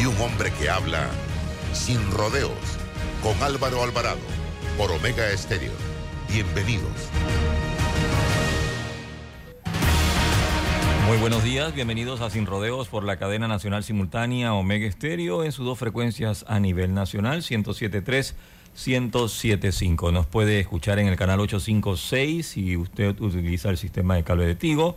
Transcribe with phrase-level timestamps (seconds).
[0.00, 1.10] y un hombre que habla
[1.72, 2.52] sin rodeos
[3.22, 4.20] con Álvaro Alvarado
[4.76, 5.72] por Omega Estéreo.
[6.32, 6.92] Bienvenidos.
[11.08, 15.52] Muy buenos días, bienvenidos a Sin Rodeos por la cadena nacional simultánea Omega Estéreo en
[15.52, 18.34] sus dos frecuencias a nivel nacional, 107.3,
[18.76, 20.12] 107.5.
[20.12, 24.54] Nos puede escuchar en el canal 856 si usted utiliza el sistema de cable de
[24.54, 24.96] Tigo,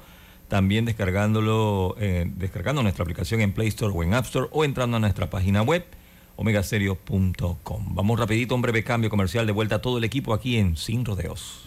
[0.51, 4.97] también descargándolo, eh, descargando nuestra aplicación en Play Store o en App Store o entrando
[4.97, 5.85] a nuestra página web
[6.35, 7.95] omegaserio.com.
[7.95, 11.05] Vamos rapidito, un breve cambio comercial de vuelta a todo el equipo aquí en Sin
[11.05, 11.63] Rodeos.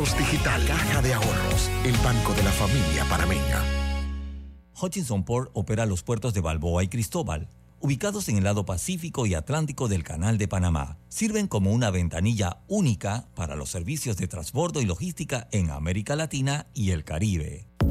[0.00, 0.64] Digital.
[0.66, 3.62] Caja de Ahorros, el banco de la familia panameña.
[4.80, 9.34] Hutchinson Port opera los puertos de Balboa y Cristóbal, ubicados en el lado Pacífico y
[9.34, 10.96] Atlántico del Canal de Panamá.
[11.08, 16.68] Sirven como una ventanilla única para los servicios de transbordo y logística en América Latina
[16.72, 17.69] y el Caribe.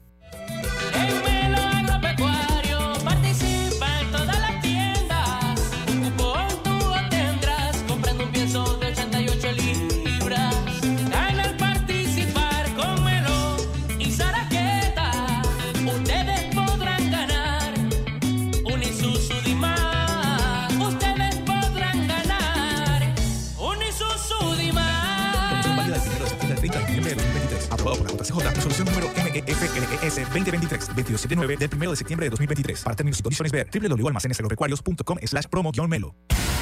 [28.32, 32.84] JCJ, resolución número MEFLES 2023-279 del 1 de septiembre de 2023.
[32.84, 36.16] Para términos y condiciones ver www.almacenesagropecuarios.com slash promo-melo.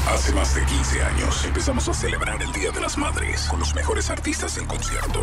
[0.08, 3.76] Hace más de 15 años empezamos a celebrar el Día de las Madres con los
[3.76, 5.22] mejores artistas en concierto.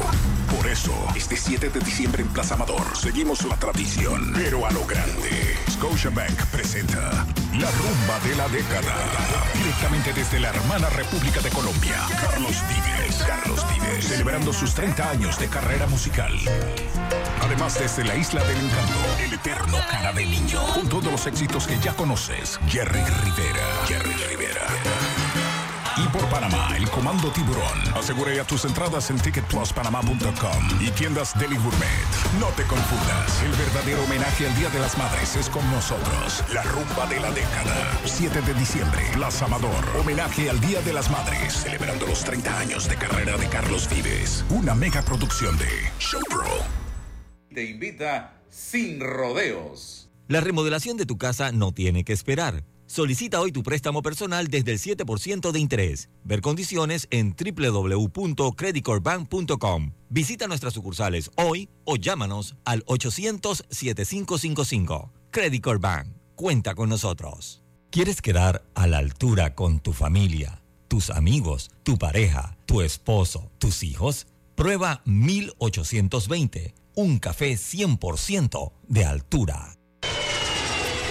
[0.54, 4.84] Por eso, este 7 de diciembre en Plaza Amador seguimos la tradición, pero a lo
[4.86, 5.56] grande.
[5.70, 8.94] Scotiabank presenta La Rumba de la Década.
[9.54, 11.96] Directamente desde la hermana República de Colombia.
[12.20, 13.24] Carlos Vives.
[13.26, 14.04] Carlos Vives.
[14.06, 16.32] Celebrando sus 30 años de carrera musical.
[17.42, 20.60] Además, desde la Isla del Encanto, el eterno cara de niño.
[20.74, 22.58] Con todos los éxitos que ya conoces.
[22.68, 23.86] Jerry Rivera.
[23.86, 24.66] Jerry Rivera.
[25.98, 27.80] Y por Panamá, el Comando Tiburón.
[27.94, 32.06] Asegura ya tus entradas en ticketpluspanamá.com y tiendas Deli Gourmet.
[32.38, 36.44] No te confundas, el verdadero homenaje al Día de las Madres es con nosotros.
[36.52, 37.98] La rumba de la década.
[38.04, 39.84] 7 de diciembre, Plaza Amador.
[39.98, 44.44] Homenaje al Día de las Madres, celebrando los 30 años de carrera de Carlos Vives.
[44.50, 46.85] Una mega producción de Showpro.
[47.56, 50.08] Te invita sin rodeos.
[50.28, 52.66] La remodelación de tu casa no tiene que esperar.
[52.84, 56.10] Solicita hoy tu préstamo personal desde el 7% de interés.
[56.22, 59.92] Ver condiciones en www.creditcorbank.com.
[60.10, 65.10] Visita nuestras sucursales hoy o llámanos al 800-7555.
[65.30, 65.64] Credit.
[66.34, 67.62] Cuenta con nosotros.
[67.88, 73.82] ¿Quieres quedar a la altura con tu familia, tus amigos, tu pareja, tu esposo, tus
[73.82, 74.26] hijos?
[74.56, 79.75] Prueba 1820 Un café 100% de altura.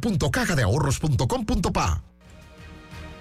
[0.00, 2.02] www.cajadeahorros.com.pa.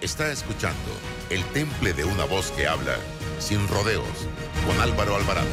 [0.01, 0.91] Está escuchando
[1.29, 2.97] El Temple de una voz que habla
[3.39, 4.27] sin rodeos
[4.65, 5.47] con Álvaro Alvarado.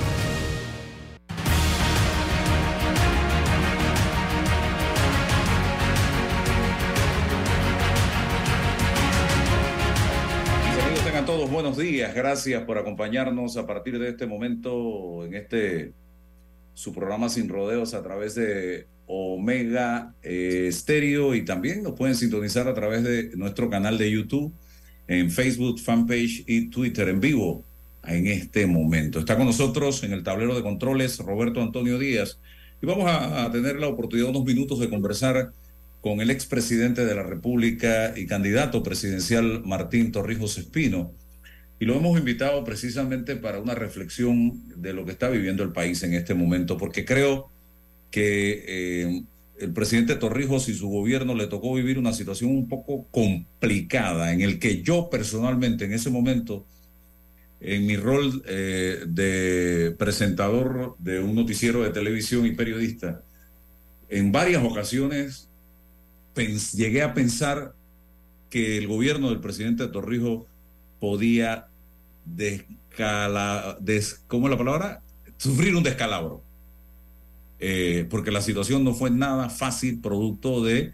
[10.67, 12.15] Mis amigos, tengan todos buenos días.
[12.15, 15.95] Gracias por acompañarnos a partir de este momento en este
[16.75, 22.69] su programa Sin Rodeos a través de Omega eh, Stereo y también nos pueden sintonizar
[22.69, 24.53] a través de nuestro canal de YouTube,
[25.09, 27.65] en Facebook, fanpage y Twitter en vivo
[28.05, 29.19] en este momento.
[29.19, 32.39] Está con nosotros en el tablero de controles Roberto Antonio Díaz
[32.81, 35.53] y vamos a, a tener la oportunidad unos minutos de conversar
[36.01, 41.13] con el expresidente de la República y candidato presidencial Martín Torrijos Espino.
[41.83, 46.01] Y lo hemos invitado precisamente para una reflexión de lo que está viviendo el país
[46.05, 47.51] en este momento, porque creo
[48.13, 49.23] que eh,
[49.59, 54.43] el presidente Torrijos y su gobierno le tocó vivir una situación un poco complicada, en
[54.43, 56.65] el que yo personalmente en ese momento,
[57.59, 63.25] en mi rol eh, de presentador de un noticiero de televisión y periodista,
[64.09, 65.51] en varias ocasiones
[66.77, 67.75] llegué a pensar
[68.51, 70.47] que el gobierno del presidente Torrijos
[71.01, 71.72] podía
[72.25, 75.03] descala, des- ¿cómo es la palabra?
[75.39, 76.47] Sufrir un descalabro.
[77.59, 80.93] Eh, porque la situación no fue nada fácil producto de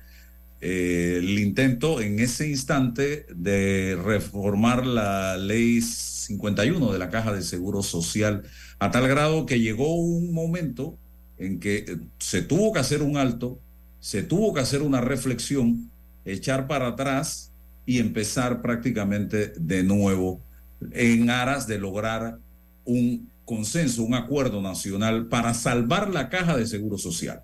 [0.60, 7.42] eh, el intento en ese instante de reformar la ley 51 de la Caja de
[7.42, 8.44] Seguro Social
[8.80, 10.98] a tal grado que llegó un momento
[11.38, 13.62] en que eh, se tuvo que hacer un alto,
[14.00, 15.90] se tuvo que hacer una reflexión,
[16.24, 17.52] echar para atrás
[17.86, 20.47] y empezar prácticamente de nuevo
[20.92, 22.38] en aras de lograr
[22.84, 27.42] un consenso, un acuerdo nacional para salvar la caja de seguro social.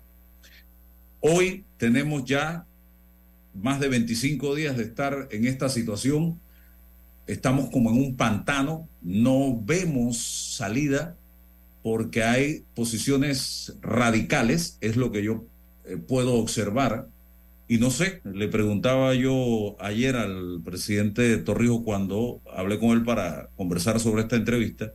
[1.19, 2.65] Hoy tenemos ya
[3.53, 6.39] más de 25 días de estar en esta situación.
[7.25, 10.17] Estamos como en un pantano, no vemos
[10.55, 11.15] salida
[11.81, 15.45] porque hay posiciones radicales, es lo que yo
[15.85, 17.07] eh, puedo observar.
[17.67, 23.49] Y no sé, le preguntaba yo ayer al presidente Torrijos cuando hablé con él para
[23.55, 24.93] conversar sobre esta entrevista,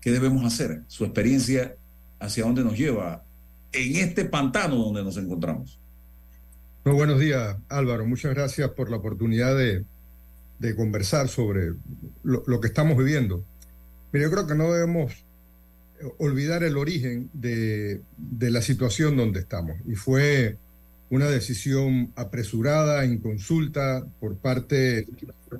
[0.00, 0.82] ¿qué debemos hacer?
[0.88, 1.76] Su experiencia,
[2.18, 3.24] hacia dónde nos lleva
[3.72, 5.78] en este pantano donde nos encontramos.
[6.84, 8.06] Muy buenos días, Álvaro.
[8.06, 9.84] Muchas gracias por la oportunidad de,
[10.58, 11.72] de conversar sobre
[12.22, 13.42] lo, lo que estamos viviendo.
[14.12, 15.24] Mira, yo creo que no debemos
[16.18, 19.76] olvidar el origen de, de la situación donde estamos.
[19.86, 20.58] Y fue
[21.10, 25.08] una decisión apresurada, en consulta por parte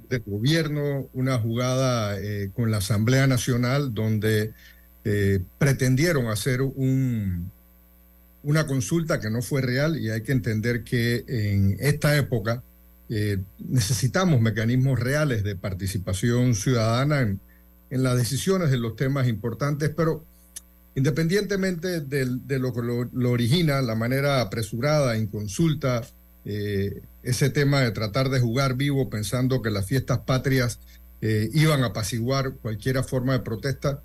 [0.08, 4.52] del gobierno, una jugada eh, con la Asamblea Nacional donde
[5.04, 7.50] eh, pretendieron hacer un,
[8.44, 12.62] una consulta que no fue real y hay que entender que en esta época
[13.08, 17.40] eh, necesitamos mecanismos reales de participación ciudadana en,
[17.90, 20.24] en, las decisiones de los temas importantes, pero
[20.94, 26.02] independientemente de, lo que lo, origina, la manera apresurada, en consulta,
[26.44, 30.80] eh, ese tema de tratar de jugar vivo pensando que las fiestas patrias
[31.20, 34.02] eh, iban a apaciguar cualquier forma de protesta,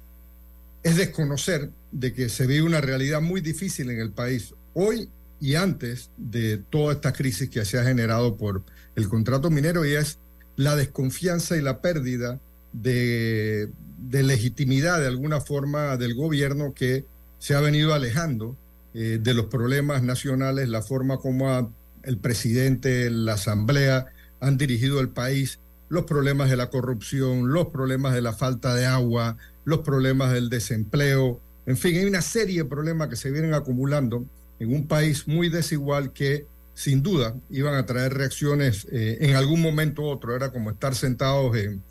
[0.83, 5.55] es desconocer de que se vive una realidad muy difícil en el país hoy y
[5.55, 8.63] antes de toda esta crisis que se ha generado por
[8.95, 10.19] el contrato minero y es
[10.55, 12.39] la desconfianza y la pérdida
[12.81, 13.69] de,
[14.11, 17.05] legitimidad de alguna forma del gobierno que
[17.37, 18.55] se ha venido alejando
[18.93, 24.07] eh, de los problemas nacionales, la forma como el presidente, la asamblea
[24.39, 28.85] han dirigido el país, los problemas de la corrupción, los problemas de la falta de
[28.85, 33.53] agua, los problemas del desempleo, en fin, hay una serie de problemas que se vienen
[33.53, 34.25] acumulando
[34.59, 39.61] en un país muy desigual que sin duda iban a traer reacciones eh, en algún
[39.61, 41.81] momento u otro, era como estar sentados en,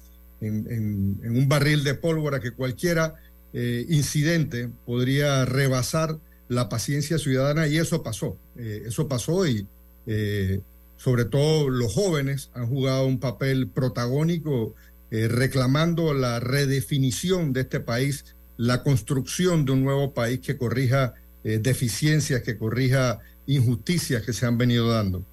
[0.46, 3.14] en, un barril de pólvora que cualquiera
[3.52, 9.66] eh, incidente podría rebasar la paciencia ciudadana y eso pasó, eh, eso pasó y
[10.06, 10.60] eh,
[10.96, 14.74] sobre todo los jóvenes han jugado un papel protagónico
[15.10, 18.24] eh, reclamando la redefinición de este país,
[18.56, 24.56] la construcción de un nuevo país que corrija deficiencias, que corrija injusticias que se han
[24.56, 25.26] venido dando.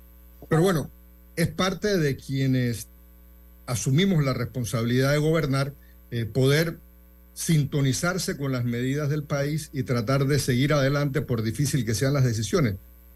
[0.49, 0.91] Pero bueno,
[1.37, 2.89] es parte de quienes
[3.71, 5.73] asumimos la responsabilidad de gobernar,
[6.11, 6.77] eh, poder
[7.33, 12.13] sintonizarse con las medidas del país y tratar de seguir adelante por difícil que sean
[12.13, 12.75] las decisiones.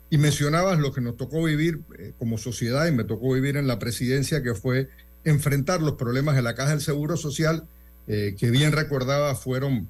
[0.09, 3.67] Y mencionabas lo que nos tocó vivir eh, como sociedad y me tocó vivir en
[3.67, 4.87] la presidencia, que fue
[5.25, 7.67] enfrentar los problemas de la Caja del Seguro Social,
[8.07, 9.89] eh, que bien recordaba fueron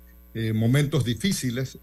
[0.54, 1.80] momentos difíciles,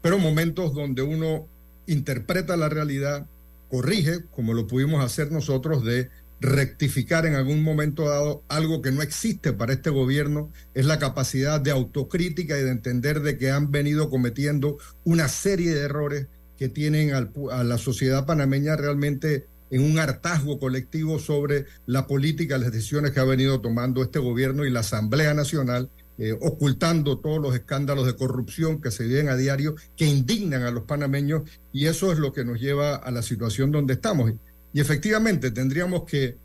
[0.00, 1.48] pero momentos donde uno
[1.86, 3.26] interpreta la realidad,
[3.68, 6.08] corrige, como lo pudimos hacer nosotros, de
[6.40, 11.60] rectificar en algún momento dado algo que no existe para este gobierno, es la capacidad
[11.60, 16.26] de autocrítica y de entender de que han venido cometiendo una serie de errores
[16.56, 22.72] que tienen a la sociedad panameña realmente en un hartazgo colectivo sobre la política, las
[22.72, 27.54] decisiones que ha venido tomando este gobierno y la Asamblea Nacional, eh, ocultando todos los
[27.54, 31.42] escándalos de corrupción que se viven a diario, que indignan a los panameños,
[31.72, 34.32] y eso es lo que nos lleva a la situación donde estamos.
[34.72, 36.36] Y efectivamente tendríamos que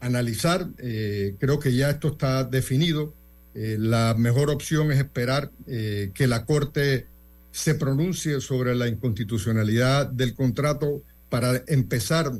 [0.00, 3.14] analizar, eh, creo que ya esto está definido,
[3.54, 7.06] eh, la mejor opción es esperar eh, que la Corte
[7.52, 12.32] se pronuncie sobre la inconstitucionalidad del contrato para empezar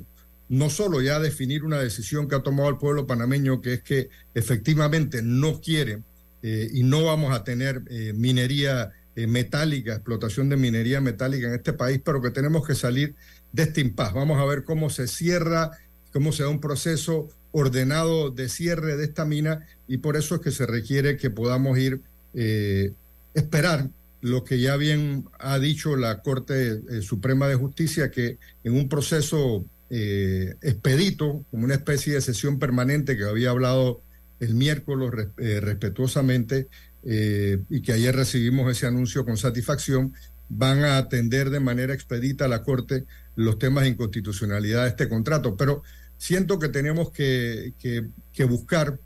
[0.49, 3.83] no solo ya a definir una decisión que ha tomado el pueblo panameño, que es
[3.83, 6.03] que efectivamente no quiere
[6.43, 7.83] y no vamos a tener
[8.15, 13.15] minería metálica, explotación de minería metálica en este país, pero que tenemos que salir
[13.53, 14.13] de este impas.
[14.13, 15.71] Vamos a ver cómo se cierra,
[16.13, 20.41] cómo se da un proceso ordenado de cierre de esta mina y por eso es
[20.41, 22.01] que se requiere que podamos ir,
[22.35, 22.93] eh,
[23.35, 23.91] esperar
[24.21, 28.89] lo que ya bien ha dicho la Corte eh, Suprema de Justicia, que en un
[28.89, 34.01] proceso eh, expedito, como una especie de sesión permanente que había hablado
[34.41, 36.69] el miércoles eh, respetuosamente
[37.03, 40.13] y que ayer recibimos ese anuncio con satisfacción,
[40.51, 43.07] van a atender de manera expedita a la Corte
[43.45, 45.57] los temas de inconstitucionalidad de este contrato.
[45.57, 45.83] Pero
[46.17, 48.99] siento que tenemos que, que- buscar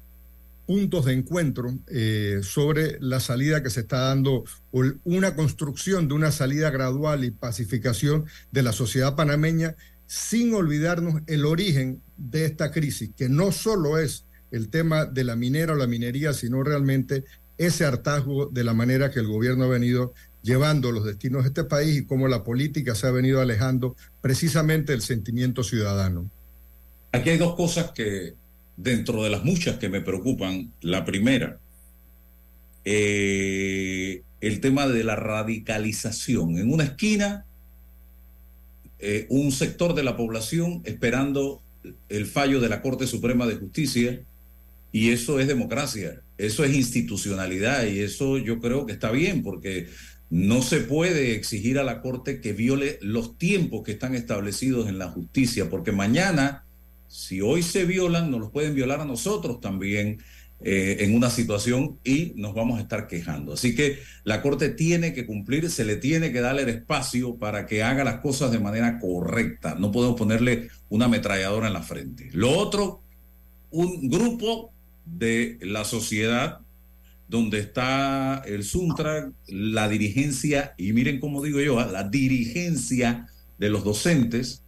[0.66, 6.14] puntos de encuentro eh, sobre la salida que se está dando, o una construcción de
[6.14, 9.76] una salida gradual y pacificación de la sociedad panameña,
[10.06, 15.36] sin olvidarnos el origen de esta crisis, que no solo es el tema de la
[15.36, 17.24] minera o la minería, sino realmente
[17.58, 20.14] ese hartazgo de la manera que el gobierno ha venido
[20.44, 24.92] llevando los destinos de este país y cómo la política se ha venido alejando precisamente
[24.92, 26.30] del sentimiento ciudadano.
[27.12, 28.34] Aquí hay dos cosas que,
[28.76, 31.58] dentro de las muchas que me preocupan, la primera,
[32.84, 36.58] eh, el tema de la radicalización.
[36.58, 37.46] En una esquina,
[38.98, 41.62] eh, un sector de la población esperando
[42.10, 44.20] el fallo de la Corte Suprema de Justicia,
[44.92, 49.88] y eso es democracia, eso es institucionalidad, y eso yo creo que está bien, porque
[50.34, 54.98] no se puede exigir a la Corte que viole los tiempos que están establecidos en
[54.98, 56.64] la justicia, porque mañana,
[57.06, 60.18] si hoy se violan, nos los pueden violar a nosotros también
[60.60, 63.52] eh, en una situación y nos vamos a estar quejando.
[63.52, 67.64] Así que la Corte tiene que cumplir, se le tiene que darle el espacio para
[67.66, 69.76] que haga las cosas de manera correcta.
[69.76, 72.30] No podemos ponerle una ametralladora en la frente.
[72.32, 73.02] Lo otro,
[73.70, 74.72] un grupo
[75.06, 76.63] de la sociedad
[77.28, 81.86] donde está el Suntra, la dirigencia, y miren cómo digo yo, ¿ah?
[81.86, 83.26] la dirigencia
[83.58, 84.62] de los docentes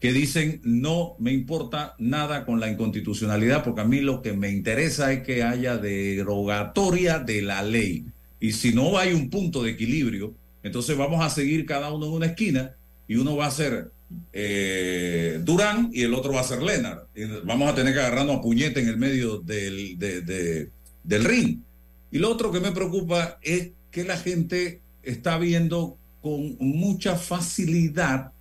[0.00, 4.50] que dicen no me importa nada con la inconstitucionalidad porque a mí lo que me
[4.50, 8.04] interesa es que haya derogatoria de la ley.
[8.38, 12.12] Y si no hay un punto de equilibrio, entonces vamos a seguir cada uno en
[12.12, 12.72] una esquina
[13.08, 13.90] y uno va a ser
[14.32, 17.08] eh, Durán y el otro va a ser Lennart.
[17.16, 20.70] Y vamos a tener que agarrarnos a puñete en el medio del, de- de-
[21.02, 21.60] del ring.
[22.16, 28.32] Y lo otro que me preocupa es que la gente está viendo con mucha facilidad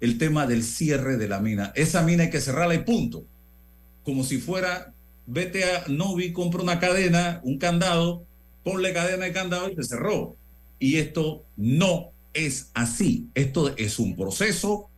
[0.00, 1.72] el tema del cierre de la mina.
[1.76, 3.24] Esa mina hay que cerrarla y punto.
[4.02, 4.92] Como si fuera,
[5.28, 8.24] vete a Novi, compra una cadena, un candado,
[8.64, 10.34] ponle cadena y candado y se cerró.
[10.80, 13.28] Y esto no es así.
[13.36, 14.90] Esto es un proceso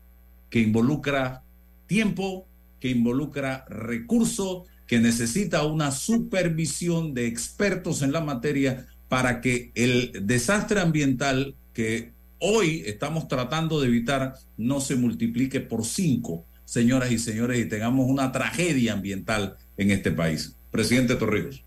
[0.49, 1.43] que involucra
[1.87, 2.47] tiempo,
[2.81, 10.13] que involucra recursos, que necesita una supervisión de expertos en la materia para que el
[10.23, 17.19] desastre ambiental que hoy estamos tratando de evitar no se multiplique por cinco, señoras y
[17.19, 20.57] señores, y tengamos una tragedia ambiental en este país.
[20.71, 21.65] Presidente Torrijos.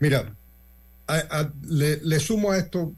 [0.00, 0.34] Mira,
[1.68, 2.94] le sumo a esto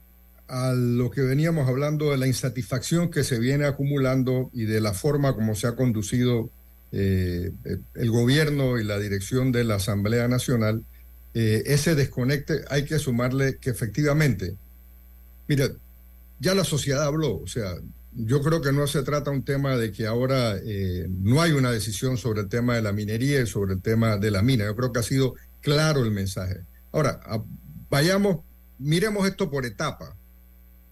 [0.50, 4.92] a lo que veníamos hablando de la insatisfacción que se viene acumulando y de la
[4.92, 6.50] forma como se ha conducido
[6.92, 7.52] eh,
[7.94, 10.84] el- gobierno y la dirección de la Asamblea Nacional,
[11.34, 14.56] eh, ese desconecte hay que sumarle que efectivamente,
[15.48, 15.68] mira,
[16.40, 17.74] ya la sociedad habló, o sea,
[18.12, 21.70] yo creo que no se trata un tema de que ahora eh, no hay una
[21.70, 24.64] decisión sobre el tema de la minería y sobre el tema de la mina.
[24.64, 26.56] Yo creo que ha sido claro el mensaje.
[26.90, 27.20] Ahora,
[27.88, 28.38] vayamos,
[28.80, 30.16] miremos esto por etapa.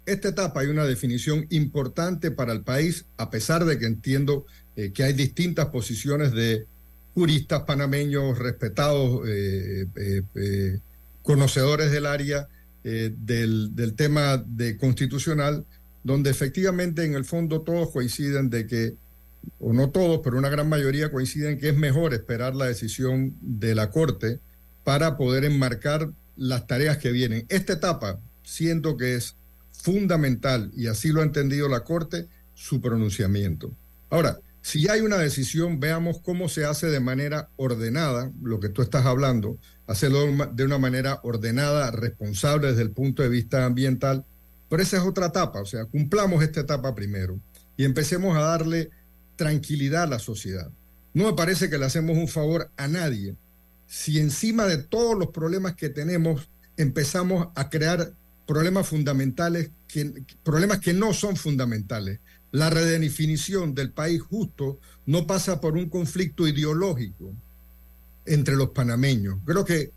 [0.07, 4.47] Esta etapa hay una definición importante para el país, a pesar de que entiendo
[4.78, 6.64] eh, que hay distintas posiciones de
[7.12, 10.78] juristas panameños respetados, eh, eh,
[11.25, 12.47] conocedores del área
[12.85, 15.66] del, del tema de constitucional,
[16.04, 18.94] donde efectivamente en el fondo todos coinciden de que,
[19.58, 23.75] o no todos, pero una gran mayoría coinciden que es mejor esperar la decisión de
[23.75, 24.38] la Corte
[24.85, 27.47] para poder enmarcar las tareas que vienen.
[27.49, 29.35] Esta etapa siento que es
[29.73, 33.75] fundamental, y así lo ha entendido la Corte, su pronunciamiento.
[34.08, 38.83] Ahora, si hay una decisión, veamos cómo se hace de manera ordenada, lo que tú
[38.83, 40.21] estás hablando, hacerlo
[40.53, 44.25] de una- manera ordenada, responsable desde el punto de vista ambiental,
[44.69, 47.41] pero esa es otra etapa, o sea, cumplamos esta etapa primero
[47.77, 48.91] y empecemos a darle
[49.37, 50.71] tranquilidad a la sociedad.
[51.15, 53.35] No me parece que le hacemos un favor a nadie
[53.87, 58.12] si encima de todos los problemas que tenemos empezamos a crear
[58.47, 59.71] problemas fundamentales,
[60.43, 62.21] problemas que no son fundamentales.
[62.50, 67.33] La redefinición del país justo no pasa por un conflicto ideológico
[68.25, 69.38] entre los panameños.
[69.45, 69.93] Creo que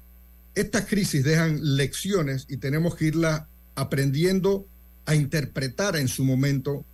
[0.56, 3.44] estas crisis dejan lecciones y tenemos que irlas
[3.76, 4.68] aprendiendo
[5.06, 6.86] a interpretar en su momento,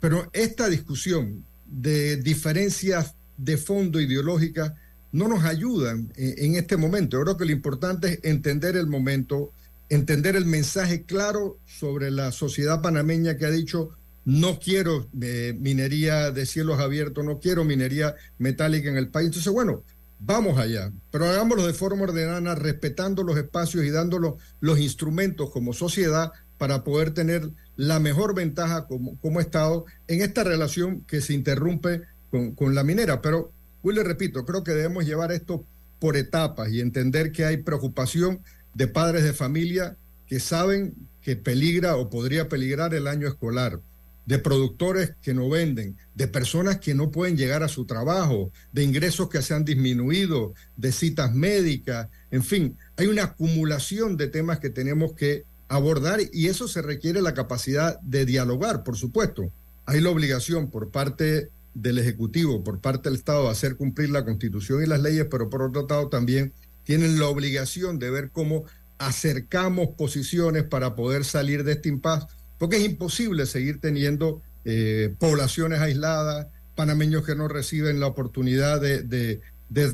[0.00, 4.72] pero esta discusión de diferencias de fondo ideológicas
[5.12, 7.16] no nos ayudan en, este momento.
[7.16, 9.52] Yo creo que lo importante es entender el momento,
[9.88, 13.90] entender el mensaje claro sobre la sociedad panameña que ha dicho
[14.24, 19.26] no quiero eh, minería de cielos abiertos, no quiero minería metálica en el país.
[19.26, 19.82] Entonces, bueno,
[20.18, 25.72] vamos allá, pero hagámoslo de forma ordenada, respetando los espacios y dándolos los instrumentos como
[25.72, 31.34] sociedad para poder tener la mejor ventaja como, como Estado en esta relación que se
[31.34, 33.20] interrumpe con, con la minera.
[33.20, 35.64] Pero, Will, le repito, creo que debemos llevar esto
[35.98, 38.40] por etapas y entender que hay preocupación
[38.74, 43.80] de padres de familia que saben que peligra o podría peligrar el año escolar,
[44.26, 48.82] de productores que no venden, de personas que no pueden llegar a su trabajo, de
[48.82, 54.58] ingresos que se han disminuido, de citas médicas, en fin, hay una acumulación de temas
[54.58, 59.50] que tenemos que abordar y eso se requiere la capacidad de dialogar, por supuesto.
[59.86, 64.24] Hay la obligación por parte del Ejecutivo, por parte del Estado, de hacer cumplir la
[64.24, 66.52] Constitución y las leyes, pero por otro lado también
[66.84, 68.64] tienen la obligación de ver cómo
[68.98, 72.26] acercamos posiciones para poder salir de este impasse,
[72.64, 79.42] porque es imposible seguir teniendo eh, poblaciones aisladas, panameños que no reciben la oportunidad de,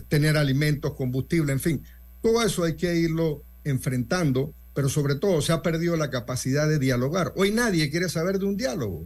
[0.06, 1.82] tener alimentos, combustible, en fin,
[2.22, 6.78] todo eso hay que irlo enfrentando, pero sobre todo se ha perdido la capacidad de
[6.78, 7.32] dialogar.
[7.34, 9.04] Hoy nadie quiere saber de un diálogo,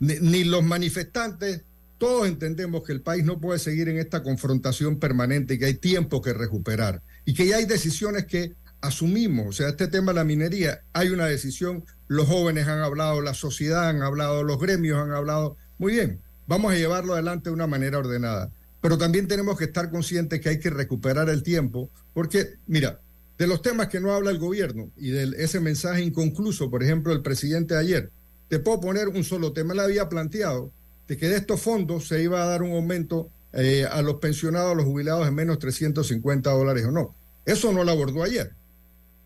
[0.00, 1.62] ni, ni los manifestantes,
[1.96, 5.74] todos entendemos que el país no puede seguir en esta confrontación permanente y que hay
[5.74, 10.16] tiempo que recuperar y que ya hay decisiones que asumimos, o sea, este tema de
[10.16, 14.98] la minería, hay una decisión, los jóvenes han hablado, la sociedad han hablado, los gremios
[14.98, 19.58] han hablado, muy bien, vamos a llevarlo adelante de una manera ordenada, pero también tenemos
[19.58, 23.00] que estar conscientes que hay que recuperar el tiempo, porque, mira,
[23.36, 27.12] de los temas que no habla el gobierno y de ese mensaje inconcluso, por ejemplo,
[27.12, 28.10] el presidente ayer,
[28.48, 30.72] te puedo poner un solo tema, él había planteado
[31.06, 34.72] de que de estos fondos se iba a dar un aumento eh, a los pensionados,
[34.72, 37.14] a los jubilados en menos 350 dólares o no.
[37.46, 38.52] Eso no lo abordó ayer.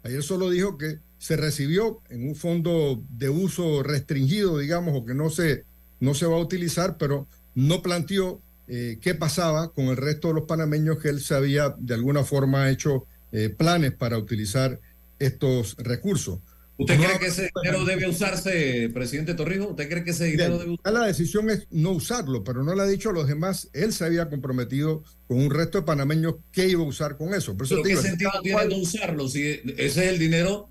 [0.05, 5.15] Ayer solo dijo que se recibió en un fondo de uso restringido, digamos, o que
[5.15, 5.65] no se,
[6.01, 10.35] no se va a utilizar, pero no planteó eh, qué pasaba con el resto de
[10.35, 14.81] los panameños que él se había de alguna forma hecho eh, planes para utilizar
[15.19, 16.41] estos recursos.
[16.79, 19.71] ¿Usted cree que ese dinero debe usarse, presidente Torrijos?
[19.71, 22.83] ¿Usted cree que ese dinero debe Ya La decisión es no usarlo, pero no le
[22.83, 23.69] ha dicho a los demás.
[23.73, 27.57] Él se había comprometido con un resto de panameños qué iba a usar con eso.
[27.57, 30.71] Por eso ¿Pero te qué sentido tiene cual- no usarlo si ese es el dinero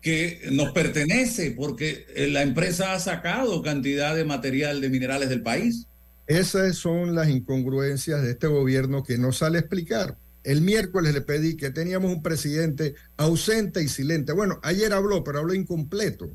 [0.00, 1.52] que nos pertenece?
[1.52, 5.86] Porque eh, la empresa ha sacado cantidad de material de minerales del país.
[6.26, 10.16] Esas son las incongruencias de este gobierno que no sale a explicar.
[10.44, 14.32] El miércoles le pedí que teníamos un presidente ausente y silente.
[14.32, 16.30] Bueno, ayer habló, pero habló incompleto,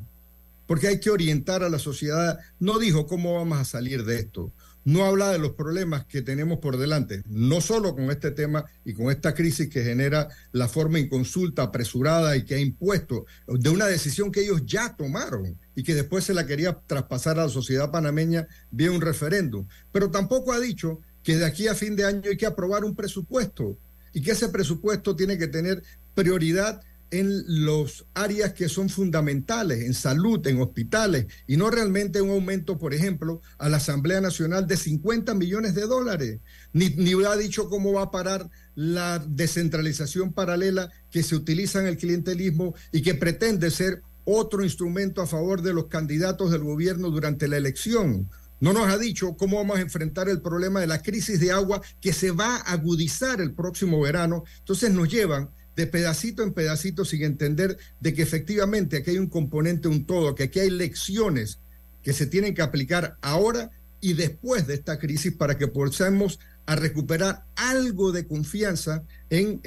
[0.66, 2.40] porque hay que orientar a la sociedad.
[2.60, 4.52] No dijo cómo vamos a salir de esto.
[4.86, 8.94] No habla de los problemas que tenemos por delante, no solo con este tema y
[8.94, 13.88] con esta crisis que genera la forma inconsulta, apresurada y que ha impuesto de una
[13.88, 17.92] decisión que ellos ya tomaron y que después se la quería traspasar a la sociedad
[17.92, 19.68] panameña vía un referéndum.
[19.92, 22.96] Pero tampoco ha dicho que de aquí a fin de año hay que aprobar un
[22.96, 23.78] presupuesto
[24.18, 25.84] y que ese presupuesto tiene que tener
[26.16, 32.32] prioridad en los áreas que son fundamentales, en salud, en hospitales, y no realmente un
[32.32, 36.40] aumento, por ejemplo, a la Asamblea Nacional de 50 millones de dólares.
[36.74, 41.86] Ni, ni ha dicho cómo va a parar la descentralización paralela que se utiliza en
[41.86, 47.12] el clientelismo y que pretende ser otro instrumento a favor de los candidatos del gobierno
[47.12, 48.32] durante la elección.
[48.60, 51.82] No nos ha dicho cómo vamos a enfrentar el problema de la crisis de agua
[52.02, 54.44] que se va a agudizar el próximo verano.
[54.60, 59.30] Entonces nos llevan de pedacito en pedacito sin entender de que efectivamente aquí hay un
[59.30, 61.60] componente, un todo, que aquí hay lecciones
[62.02, 63.70] que se tienen que aplicar ahora
[64.02, 69.62] y después de esta crisis para que podamos a recuperar algo de confianza en,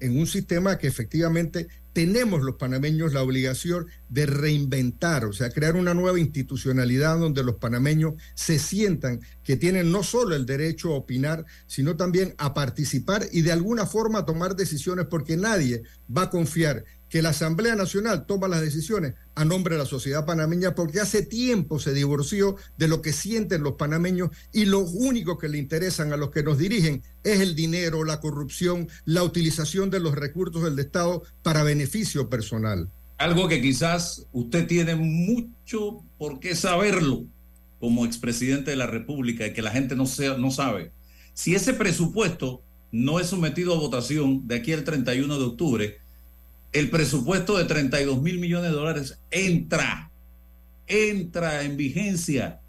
[0.00, 5.94] un sistema que efectivamente tenemos los panameños la obligación de reinventar, o sea, crear una
[5.94, 11.46] nueva institucionalidad donde los panameños se sientan que tienen no solo el derecho a opinar,
[11.66, 16.30] sino también a participar y de alguna forma a tomar decisiones, porque nadie va a
[16.30, 20.98] confiar que la Asamblea Nacional toma las decisiones a nombre de la sociedad panameña porque
[20.98, 25.58] hace tiempo se divorció de lo que sienten los panameños y lo único que le
[25.58, 30.16] interesan a los que nos dirigen es el dinero, la corrupción, la utilización de los
[30.16, 32.90] recursos del Estado para beneficio personal.
[33.18, 37.26] Algo que quizás usted tiene mucho por qué saberlo
[37.78, 40.90] como expresidente de la República y que la gente no, sea, no sabe.
[41.32, 46.03] Si ese presupuesto no es sometido a votación de aquí al 31 de octubre,
[46.74, 50.10] el presupuesto de 32 mil millones de dólares entra,
[50.88, 52.60] entra en vigencia,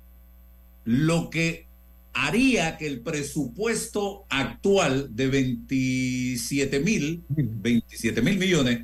[0.85, 1.65] lo que
[2.13, 8.81] haría que el presupuesto actual de 27 mil, 27 mil millones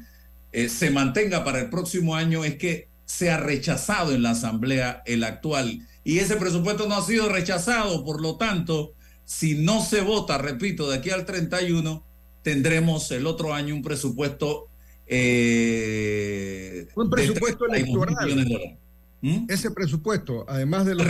[0.51, 5.23] eh, se mantenga para el próximo año es que sea rechazado en la Asamblea el
[5.23, 5.87] actual.
[6.03, 10.89] Y ese presupuesto no ha sido rechazado, por lo tanto, si no se vota, repito,
[10.89, 12.03] de aquí al 31,
[12.41, 14.70] tendremos el otro año un presupuesto
[15.13, 18.77] eh, un presupuesto de electoral.
[19.21, 19.45] ¿Mm?
[19.49, 21.07] Ese presupuesto, además de los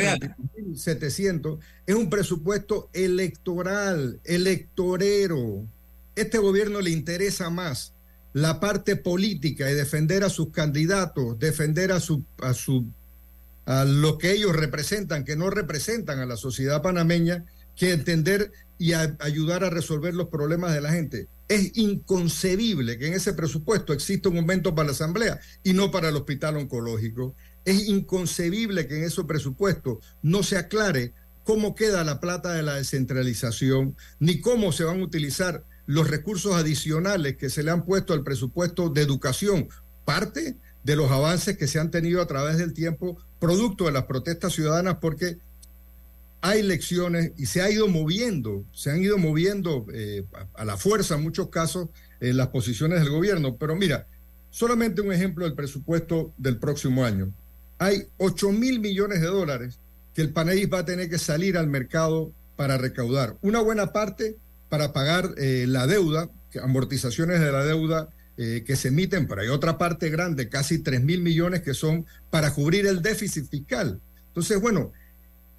[0.75, 5.65] 700, es un presupuesto electoral, electorero.
[6.15, 7.93] Este gobierno le interesa más
[8.33, 12.87] la parte política y defender a sus candidatos, defender a su a su
[13.65, 18.51] a lo que ellos representan, que no representan a la sociedad panameña, que entender
[18.81, 21.27] y ayudar a resolver los problemas de la gente.
[21.47, 26.09] Es inconcebible que en ese presupuesto exista un aumento para la Asamblea y no para
[26.09, 27.35] el Hospital Oncológico.
[27.63, 31.13] Es inconcebible que en ese presupuesto no se aclare
[31.43, 36.55] cómo queda la plata de la descentralización, ni cómo se van a utilizar los recursos
[36.55, 39.69] adicionales que se le han puesto al presupuesto de educación,
[40.05, 44.05] parte de los avances que se han tenido a través del tiempo, producto de las
[44.05, 45.37] protestas ciudadanas, porque
[46.41, 50.25] hay lecciones y se ha ido moviendo, se han ido moviendo eh,
[50.55, 53.57] a, la fuerza en muchos casos en las posiciones del gobierno.
[53.57, 54.07] Pero mira,
[54.49, 57.31] solamente un ejemplo del presupuesto del próximo año.
[57.77, 59.79] Hay 8 mil millones de dólares
[60.15, 63.37] que el país va a tener que salir al mercado para recaudar.
[63.41, 64.35] Una buena parte
[64.69, 66.29] para pagar eh, la deuda,
[66.61, 71.03] amortizaciones de la deuda eh, que se emiten, pero hay otra parte grande, casi 3
[71.03, 73.99] mil millones que son para cubrir el déficit fiscal.
[74.27, 74.91] Entonces, bueno,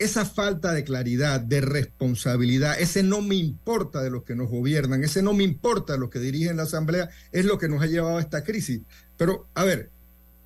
[0.02, 5.04] esa falta de claridad, de responsabilidad, ese no me importa de los que nos gobiernan,
[5.04, 7.86] ese no me importa de los que dirigen la Asamblea, es lo que nos ha
[7.86, 8.80] llevado a esta crisis.
[9.16, 9.90] Pero, a ver,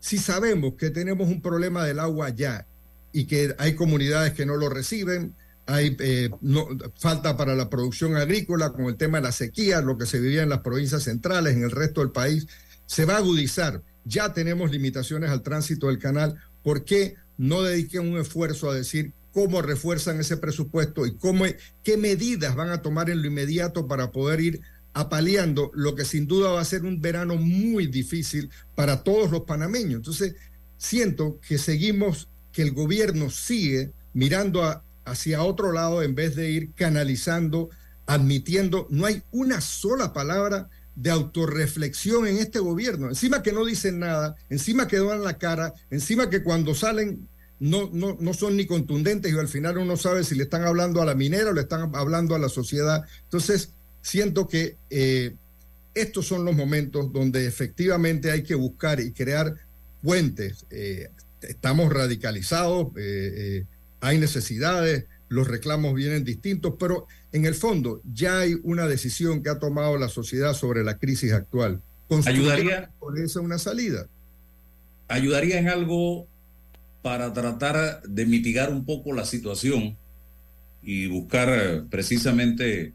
[0.01, 2.67] si sabemos que tenemos un problema del agua ya
[3.13, 5.35] y que hay comunidades que no lo reciben,
[5.67, 6.31] hay eh,
[6.99, 10.43] falta para la producción agrícola con el tema de la sequía, lo que se vivía
[10.43, 12.47] en las provincias centrales, en el resto del país,
[12.87, 13.83] se va a agudizar.
[14.05, 16.37] Ya tenemos limitaciones al tránsito del canal.
[16.63, 21.45] ¿Por qué no dediquen un esfuerzo a decir cómo refuerzan ese presupuesto y cómo,
[21.83, 24.63] qué medidas van a tomar en lo inmediato para poder ir
[24.95, 29.43] apaleando lo que sin duda va a ser un verano muy difícil para todos los
[29.43, 29.97] panameños.
[29.97, 30.37] Entonces,
[30.79, 36.73] siento que seguimos, que el gobierno sigue mirando hacia otro lado en vez de ir
[36.75, 37.69] canalizando,
[38.07, 43.11] admitiendo, no hay una sola palabra de autorreflexión en este gobierno.
[43.11, 47.89] Encima que no dicen nada, encima que dan la cara, encima que cuando salen no,
[47.93, 51.07] no, no son ni contundentes y al final uno sabe si le están hablando a
[51.07, 53.05] la minera o le están hablando a la sociedad.
[53.25, 55.35] Entonces, siento que eh,
[55.95, 59.55] estos son los momentos donde efectivamente hay que buscar y crear
[60.03, 60.67] puentes.
[60.71, 61.09] Eh,
[61.41, 63.65] estamos radicalizados, eh,
[64.01, 69.51] hay necesidades, los reclamos vienen distintos, pero en el fondo ya hay una decisión que
[69.51, 71.81] ha tomado la sociedad sobre la crisis actual.
[72.27, 72.91] ¿Ayudaría?
[72.99, 74.07] Por eso una salida.
[75.09, 76.29] ¿Ayudaría en algo
[77.07, 79.97] para tratar de mitigar un poco la situación
[80.83, 82.95] y buscar eh, precisamente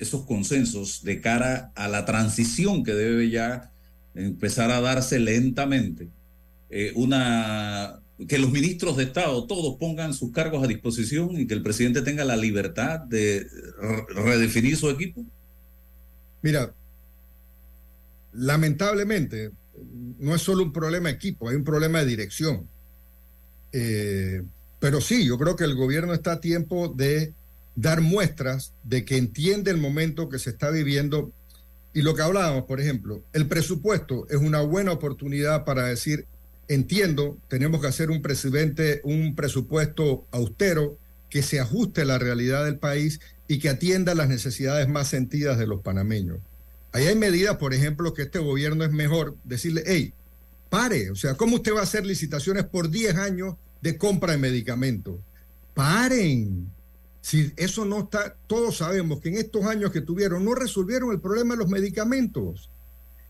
[0.00, 3.70] esos consensos de cara a la transición que debe ya
[4.16, 6.08] empezar a darse lentamente
[6.68, 11.54] eh, una que los ministros de Estado todos pongan sus cargos a disposición y que
[11.54, 13.46] el presidente tenga la libertad de
[13.78, 15.24] re- redefinir su equipo?
[16.42, 16.74] Mira,
[18.32, 19.52] lamentablemente,
[20.18, 22.73] no es solo un problema de equipo, hay un problema de dirección.
[23.76, 24.42] Eh,
[24.78, 27.34] pero sí, yo creo que el gobierno está a tiempo de
[27.74, 31.32] dar muestras de que entiende el momento que se está viviendo.
[31.92, 36.26] Y lo que hablábamos, por ejemplo, el presupuesto es una buena oportunidad para decir,
[36.68, 40.96] entiendo, tenemos que hacer un presidente, un presupuesto austero
[41.28, 45.58] que se ajuste a la realidad del país y que atienda las necesidades más sentidas
[45.58, 46.38] de los panameños.
[46.92, 50.12] Ahí hay medidas, por ejemplo, que este gobierno es mejor decirle, hey,
[50.70, 54.38] pare, o sea, ¿cómo usted va a hacer licitaciones por 10 años de compra de
[54.38, 55.20] medicamentos?
[55.74, 56.72] Paren.
[57.20, 61.20] Si eso no está, todos sabemos que en estos años que tuvieron no resolvieron el
[61.20, 62.70] problema de los medicamentos.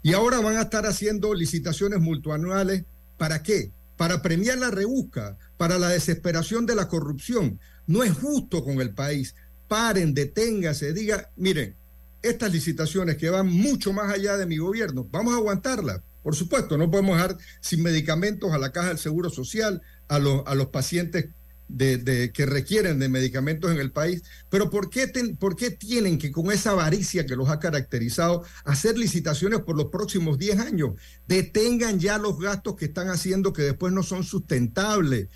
[0.00, 2.84] Y ahora van a estar haciendo licitaciones multianuales.
[3.18, 3.72] ¿Para qué?
[3.96, 7.58] Para premiar la rebusca, para la desesperación de la corrupción.
[7.88, 9.34] No es justo con el país.
[9.66, 11.74] Paren, deténgase, diga, miren,
[12.22, 16.00] estas licitaciones que van mucho más allá de mi gobierno, vamos a aguantarlas.
[16.24, 20.42] Por supuesto, no podemos dejar sin medicamentos a la caja del Seguro Social, a los,
[20.46, 21.30] a los pacientes
[21.66, 26.18] de, que requieren de medicamentos en el país, pero ¿por qué, ten- ¿por qué tienen
[26.18, 30.90] que con esa avaricia que los ha caracterizado hacer licitaciones por los próximos 10 años?
[31.26, 35.28] Detengan ya los gastos que están haciendo que después no son sustentables.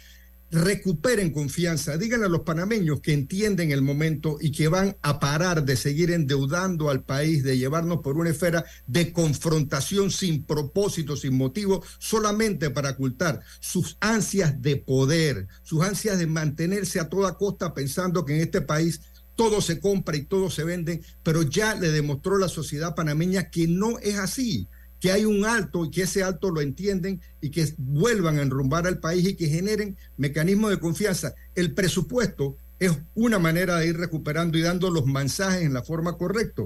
[0.50, 5.62] Recuperen confianza, díganle a los panameños que entienden el momento y que van a parar
[5.62, 11.36] de seguir endeudando al país, de llevarnos por una esfera de confrontación sin propósito, sin
[11.36, 17.74] motivo, solamente para ocultar sus ansias de poder, sus ansias de mantenerse a toda costa
[17.74, 19.02] pensando que en este país
[19.34, 23.68] todo se compra y todo se vende, pero ya le demostró la sociedad panameña que
[23.68, 24.66] no es así,
[25.00, 28.86] que hay un alto y que ese alto lo entienden y que vuelvan a enrumbar
[28.86, 31.34] al país y que generen mecanismos de confianza.
[31.54, 36.16] El presupuesto es una manera de ir recuperando y dando los mensajes en la forma
[36.16, 36.62] correcta.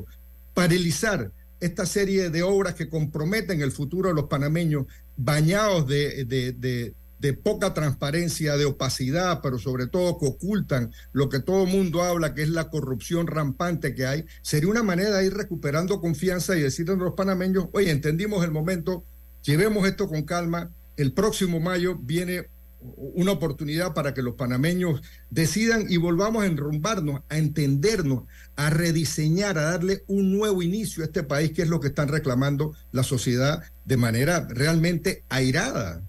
[0.55, 6.53] Paralizar esta serie de obras que comprometen el futuro de los panameños, bañados de, de-
[6.53, 11.71] de- de poca transparencia, de opacidad, pero sobre todo que ocultan lo que todo el
[11.71, 16.01] mundo habla, que es la corrupción rampante que hay, sería una manera de ir recuperando
[16.01, 19.05] confianza y decirle a los panameños, oye, entendimos el momento,
[19.45, 22.49] llevemos esto con calma, el próximo mayo viene
[22.81, 28.25] una oportunidad para que los panameños decidan y volvamos a enrumbarnos, a entendernos,
[28.57, 32.09] a rediseñar, a darle un nuevo inicio a este país, que es lo que están
[32.09, 36.03] reclamando la sociedad de manera realmente airada.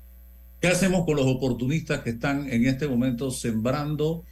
[0.63, 4.23] ¿Qué hacemos con los oportunistas que están en este momento sembrando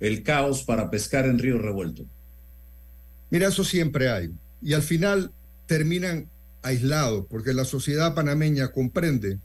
[0.00, 2.04] el caos para pescar en río revuelto?
[3.30, 4.28] Mira, eso siempre hay.
[4.60, 5.32] Y al final
[5.64, 6.28] terminan
[6.60, 9.38] aislados, porque la sociedad panameña comprende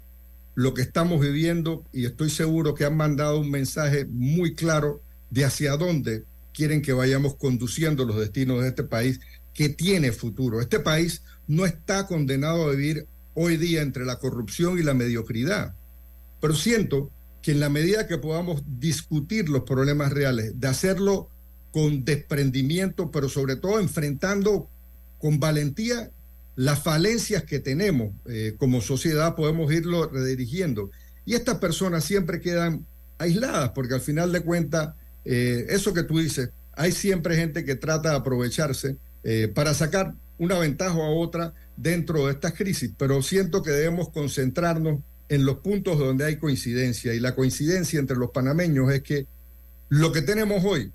[0.54, 5.46] lo que estamos viviendo y estoy seguro que han mandado un mensaje muy claro de
[5.46, 9.22] hacia dónde quieren que vayamos conduciendo los destinos de este país
[9.54, 10.60] que tiene futuro.
[10.60, 15.74] Este país no está condenado a vivir hoy día entre la corrupción y la mediocridad,
[16.44, 17.10] pero siento
[17.42, 21.30] que en la medida que podamos discutir los problemas reales, de hacerlo
[21.72, 24.68] con desprendimiento, pero sobre todo enfrentando
[25.20, 26.12] con valentía
[26.58, 30.92] las falencias que tenemos eh, como sociedad, podemos irlo redirigiendo.
[31.24, 32.86] Y estas personas siempre quedan
[33.20, 37.76] aisladas, porque al final de cuentas, eh, eso que tú dices, hay siempre gente que
[37.76, 43.22] trata de aprovecharse eh, para sacar una ventaja a otra dentro de estas crisis, pero
[43.22, 45.00] siento que debemos concentrarnos
[45.34, 49.28] en los puntos donde hay coincidencia, y la coincidencia entre los panameños es que
[49.90, 50.92] lo que tenemos hoy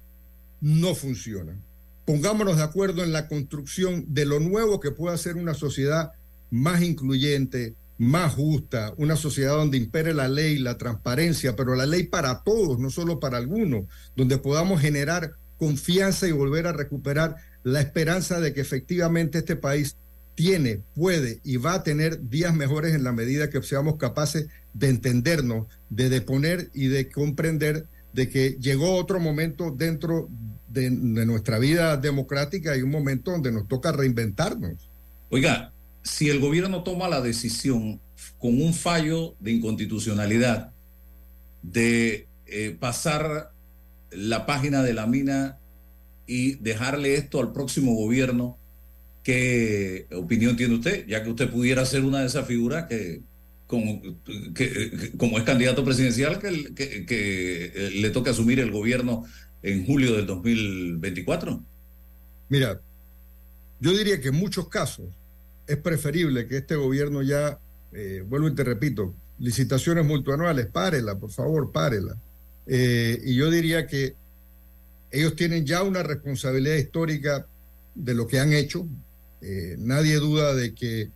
[0.61, 1.57] no funciona.
[2.05, 6.13] Pongámonos de acuerdo en la construcción de lo nuevo que pueda ser una sociedad
[6.51, 12.05] más incluyente, más justa, una sociedad donde impere la ley, la transparencia, pero la ley
[12.05, 17.81] para todos, no solo para algunos, donde podamos generar confianza y volver a recuperar la
[17.81, 19.97] esperanza de que efectivamente este país
[20.39, 24.89] tiene, puede y va a tener días mejores en la medida que seamos capaces de
[24.89, 30.29] entendernos, de deponer y de comprender de que llegó otro momento dentro
[30.69, 34.89] de, nuestra vida democrática y un momento donde nos toca reinventarnos.
[35.29, 35.73] Oiga,
[36.05, 38.01] si el gobierno toma la decisión
[38.39, 40.71] con un fallo de inconstitucionalidad
[41.63, 43.51] de eh, pasar
[44.13, 45.59] la página de la mina
[46.29, 48.57] y dejarle esto al próximo gobierno,
[49.29, 51.07] ¿qué opinión tiene usted?
[51.07, 53.21] Ya que usted pudiera ser una de esas figuras que,
[53.67, 54.01] como,
[55.37, 59.27] es candidato presidencial, que, que le toca asumir el gobierno
[59.63, 61.63] en julio del 2024?
[62.49, 62.81] Mira,
[63.81, 65.05] yo diría que en muchos casos
[65.67, 67.59] es preferible que este gobierno ya,
[67.93, 72.17] eh, vuelvo y te repito, licitaciones multianuales, párela, por favor, párela.
[72.67, 74.15] Eh, y yo diría que
[75.11, 77.47] ellos tienen ya una responsabilidad histórica
[77.95, 78.89] de lo que han hecho.
[79.41, 81.11] Eh, nadie duda de que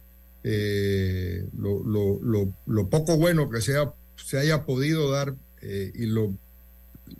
[0.44, 3.74] eh, lo, poco bueno que se,
[4.16, 6.35] se haya podido dar eh, y lo,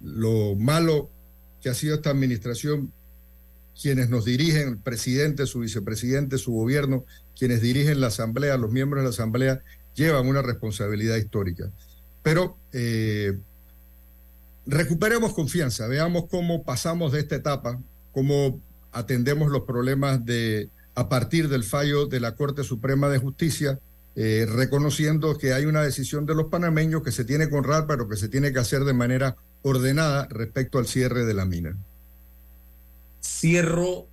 [0.01, 1.11] lo malo
[1.61, 2.93] que ha sido esta administración,
[3.81, 7.05] quienes nos dirigen, el presidente, su vicepresidente, su gobierno,
[7.39, 9.63] quienes dirigen la Asamblea, los miembros de la Asamblea,
[9.95, 11.71] llevan una responsabilidad histórica.
[12.23, 12.57] Pero
[14.67, 17.81] recuperemos confianza, veamos cómo pasamos de esta etapa,
[18.13, 18.61] cómo
[18.93, 23.79] atendemos los problemas de a partir del fallo de la Corte Suprema de Justicia,
[24.15, 28.09] eh, reconociendo que hay una decisión de los panameños que se tiene que honrar, pero
[28.09, 31.77] que se tiene que hacer de manera ordenada respecto al cierre de la mina.
[33.23, 34.07] Cierro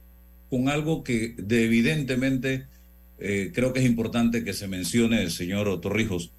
[0.50, 2.68] con algo que de evidentemente
[3.20, 6.32] eh, creo que es importante que se mencione señor Torrijos.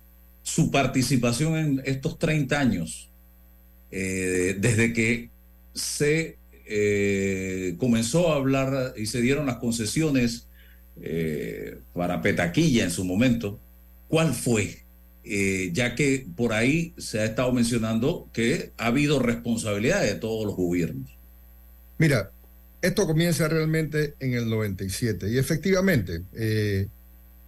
[0.43, 3.11] Su participación en estos 30 años,
[3.91, 5.29] eh, desde que
[5.75, 6.39] se
[6.71, 10.47] eh, comenzó a hablar y se dieron las concesiones
[11.03, 13.59] eh, para Petaquilla en su momento,
[14.09, 14.85] ¿cuál fue?
[15.23, 20.47] Eh, ya que por ahí se ha estado mencionando que ha habido responsabilidad de todos
[20.47, 21.11] los gobiernos.
[21.99, 22.31] Mira,
[22.83, 26.89] esto comienza realmente en el 97 y efectivamente, eh,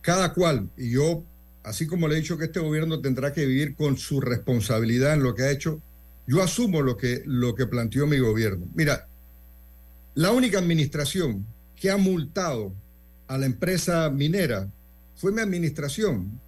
[0.03, 1.25] cada cual, y yo,
[1.63, 5.23] así como le he dicho que este gobierno tendrá que vivir con su responsabilidad en
[5.23, 5.81] lo que ha hecho,
[6.27, 8.67] yo asumo lo que, lo que planteó mi gobierno.
[8.75, 9.09] Mira,
[10.15, 12.75] la única administración que ha multado
[13.27, 14.71] a la empresa minera
[15.17, 16.41] fue mi administración,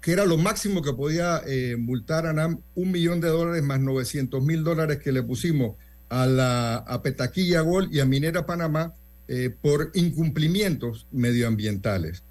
[0.00, 3.80] que era lo máximo que podía eh, multar a NAM, un millón de dólares más
[3.80, 5.76] 900 mil dólares que le pusimos
[6.08, 8.94] a, la, Petaquilla Gold y a Minera Panamá
[9.28, 12.22] eh, por incumplimientos medioambientales.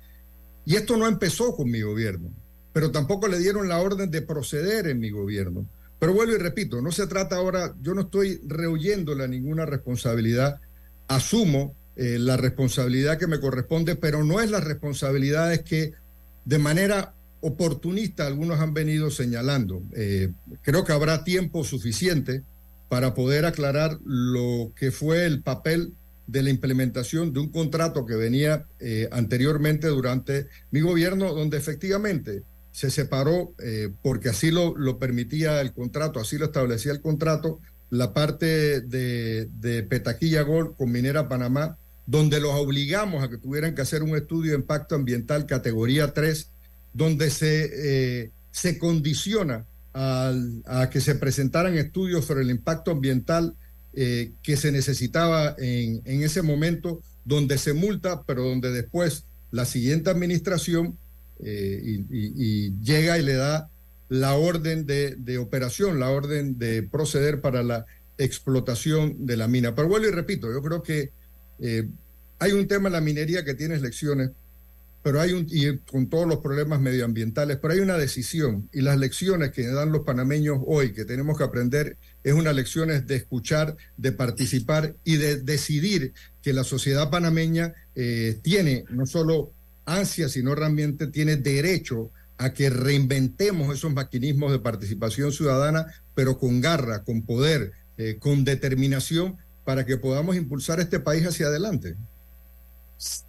[0.66, 2.30] Y esto no empezó con mi gobierno,
[2.74, 5.66] pero tampoco le dieron la orden de proceder en mi gobierno.
[6.02, 10.60] Pero vuelvo y repito, no se trata ahora, yo no estoy rehuyéndole a ninguna responsabilidad,
[11.08, 15.94] asumo eh, la responsabilidad que me corresponde, pero no es las responsabilidades que
[16.44, 19.84] de manera oportunista algunos han venido señalando.
[19.94, 20.32] Eh,
[20.64, 22.42] creo que habrá tiempo suficiente
[22.90, 25.94] para poder aclarar lo que fue el papel
[26.26, 32.42] de la implementación de un contrato que venía eh, anteriormente durante mi gobierno, donde efectivamente
[32.72, 37.60] se separó, eh, porque así lo, lo, permitía el contrato, así lo establecía el contrato,
[37.90, 43.76] la parte de, de Petaquilla Gold con Minera Panamá, donde los obligamos a que tuvieran
[43.76, 46.50] que hacer un estudio de impacto ambiental categoría 3,
[46.94, 47.70] donde se,
[48.24, 50.34] eh, se condiciona a,
[50.66, 53.56] a, que se presentaran estudios sobre el impacto ambiental
[53.94, 59.66] eh, que se necesitaba en, en, ese momento, donde se multa, pero donde después la
[59.66, 60.98] siguiente administración
[61.43, 63.69] eh, y, llega y le da
[64.10, 67.86] la orden de, operación, la orden de proceder para la
[68.17, 69.73] explotación de la mina.
[69.73, 71.12] Pero vuelvo y repito, yo creo que
[71.60, 71.88] eh,
[72.39, 74.32] hay un tema en la minería que tiene lecciones
[75.04, 78.97] pero hay un, y con todos los problemas medioambientales, pero hay una decisión y las
[78.97, 83.75] lecciones que dan los panameños hoy que tenemos que aprender es una lección de escuchar,
[83.97, 89.54] de participar y de decidir que la sociedad panameña eh, tiene no solo
[89.86, 96.60] ansia, sino realmente tiene derecho a que reinventemos esos mecanismos de participación ciudadana, pero con
[96.60, 101.96] garra, con poder, eh, con determinación, para que podamos impulsar este país hacia adelante.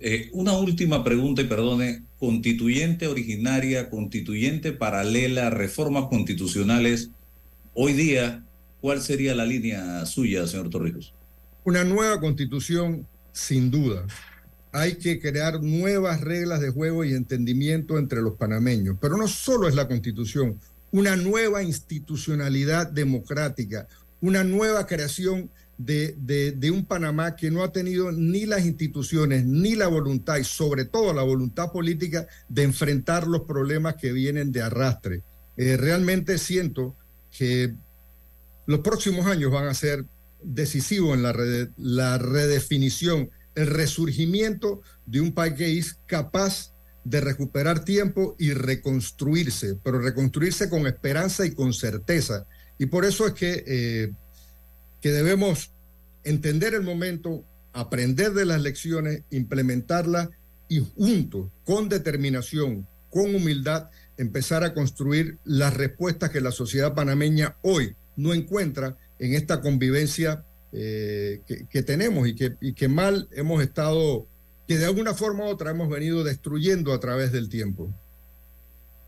[0.00, 7.10] Eh, una última pregunta y perdone, constituyente originaria, constituyente paralela, reformas constitucionales,
[7.74, 8.44] hoy día,
[8.80, 11.14] ¿cuál sería la línea suya, señor Torrijos?
[11.64, 14.06] Una nueva constitución, sin duda.
[14.72, 19.68] Hay que crear nuevas reglas de juego y entendimiento entre los panameños, pero no solo
[19.68, 20.58] es la constitución,
[20.90, 23.86] una nueva institucionalidad democrática,
[24.20, 29.88] una nueva creación de, un Panamá que no ha tenido ni las instituciones, ni la
[29.88, 35.22] voluntad y sobre todo la voluntad política de enfrentar los problemas que vienen de arrastre.
[35.56, 36.96] Eh, realmente siento
[37.36, 37.74] que
[38.66, 40.04] los próximos años van a ser
[40.42, 41.22] decisivos en
[41.76, 46.72] la redefinición, el resurgimiento de un país capaz
[47.04, 52.46] de recuperar tiempo y reconstruirse, pero reconstruirse con esperanza y con certeza.
[52.78, 53.64] Y por eso es que...
[53.66, 54.12] Eh,
[55.02, 55.72] que debemos
[56.24, 57.44] entender el momento,
[57.74, 60.30] aprender de las lecciones, implementarlas
[60.68, 67.56] y juntos, con determinación, con humildad, empezar a construir las respuestas que la sociedad panameña
[67.62, 73.28] hoy no encuentra en esta convivencia eh, que, que, tenemos y que, y que mal
[73.32, 74.26] hemos estado
[74.66, 77.94] que de alguna forma u otra hemos venido destruyendo a través del tiempo.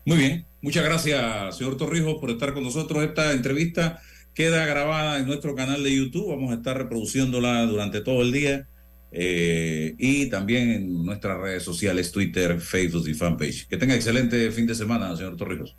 [0.05, 3.03] Muy bien, muchas gracias, señor Torrijos, por estar con nosotros.
[3.03, 3.99] Esta entrevista
[4.35, 6.29] queda grabada en nuestro canal de YouTube.
[6.29, 8.67] Vamos a estar reproduciéndola durante todo el día
[9.11, 13.67] eh, y también en nuestras redes sociales, Twitter, Facebook y fanpage.
[13.67, 15.75] Que tenga excelente fin de semana, señor Torrijos.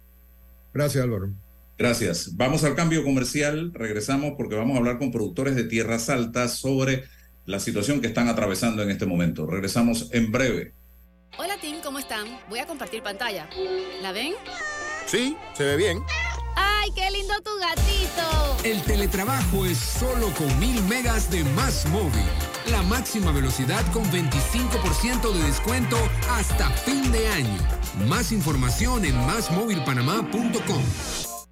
[0.72, 1.32] Gracias, Álvaro.
[1.78, 2.36] Gracias.
[2.36, 3.72] Vamos al cambio comercial.
[3.74, 7.04] Regresamos porque vamos a hablar con productores de tierras altas sobre
[7.44, 9.46] la situación que están atravesando en este momento.
[9.46, 10.74] Regresamos en breve.
[11.38, 12.26] Hola Tim, ¿cómo están?
[12.48, 13.48] Voy a compartir pantalla.
[14.02, 14.32] ¿La ven?
[15.06, 15.98] Sí, se ve bien.
[16.56, 18.56] ¡Ay, qué lindo tu gatito!
[18.64, 22.24] El teletrabajo es solo con mil megas de más móvil.
[22.70, 25.98] La máxima velocidad con 25% de descuento
[26.30, 27.58] hasta fin de año.
[28.08, 31.35] Más información en másmóvilpanamá.com.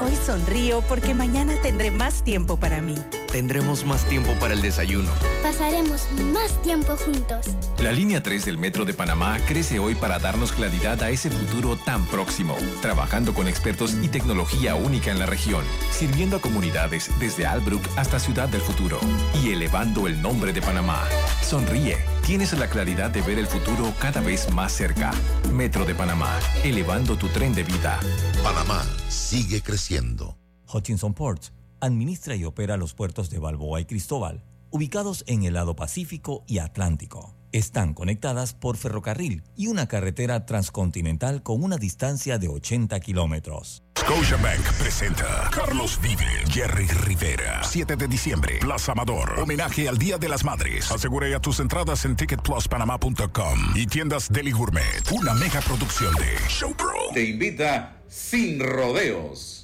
[0.00, 2.96] Hoy sonrío porque mañana tendré más tiempo para mí.
[3.30, 5.08] Tendremos más tiempo para el desayuno.
[5.40, 7.46] Pasaremos más tiempo juntos.
[7.78, 11.76] La línea 3 del Metro de Panamá crece hoy para darnos claridad a ese futuro
[11.76, 17.46] tan próximo, trabajando con expertos y tecnología única en la región, sirviendo a comunidades desde
[17.46, 18.98] Albrook hasta Ciudad del Futuro
[19.42, 21.04] y elevando el nombre de Panamá.
[21.40, 25.12] Sonríe, tienes la claridad de ver el futuro cada vez más cerca.
[25.52, 28.00] Metro de Panamá, elevando tu tren de vida.
[28.42, 30.38] Panamá sigue creciendo.
[30.72, 35.76] Hutchinson Ports administra y opera los puertos de Balboa y Cristóbal, ubicados en el lado
[35.76, 37.34] Pacífico y Atlántico.
[37.52, 43.83] Están conectadas por ferrocarril y una carretera transcontinental con una distancia de 80 kilómetros.
[43.96, 47.62] Scotiabank presenta Carlos Vive, Jerry Rivera.
[47.62, 49.38] 7 de diciembre, Plaza Amador.
[49.38, 50.90] Homenaje al Día de las Madres.
[50.90, 55.10] Asegura ya tus entradas en ticketpluspanamá.com y tiendas Deli Gourmet.
[55.12, 57.12] Una mega producción de Showpro.
[57.14, 59.63] Te invita sin rodeos.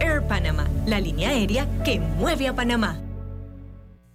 [0.00, 3.00] Air Panama, la línea aérea que mueve a Panamá.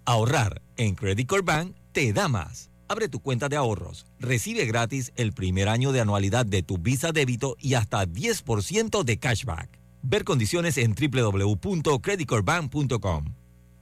[0.06, 2.72] Ahorrar en Credit Core Bank te da más.
[2.88, 7.12] Abre tu cuenta de ahorros, recibe gratis el primer año de anualidad de tu Visa
[7.12, 9.80] débito y hasta 10% de cashback.
[10.02, 13.26] Ver condiciones en www.creditcorebank.com.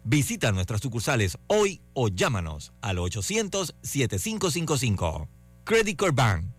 [0.03, 5.29] Visita nuestras sucursales hoy o llámanos al 800-7555.
[5.63, 6.56] Credit Core Bank.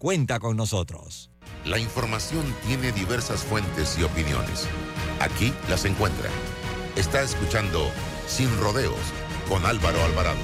[0.00, 1.30] Cuenta con nosotros.
[1.66, 4.66] La información tiene diversas fuentes y opiniones.
[5.20, 6.30] Aquí las encuentra.
[6.96, 7.86] Está escuchando
[8.26, 8.96] Sin Rodeos
[9.46, 10.38] con Álvaro Alvarado.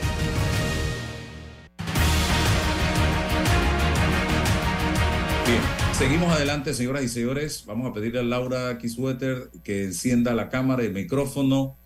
[5.46, 5.62] Bien,
[5.94, 7.64] seguimos adelante, señoras y señores.
[7.64, 11.78] Vamos a pedirle a Laura Kiswetter que encienda la cámara y el micrófono.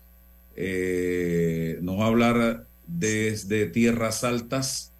[0.57, 4.90] Eh, nos va a hablar desde tierras altas,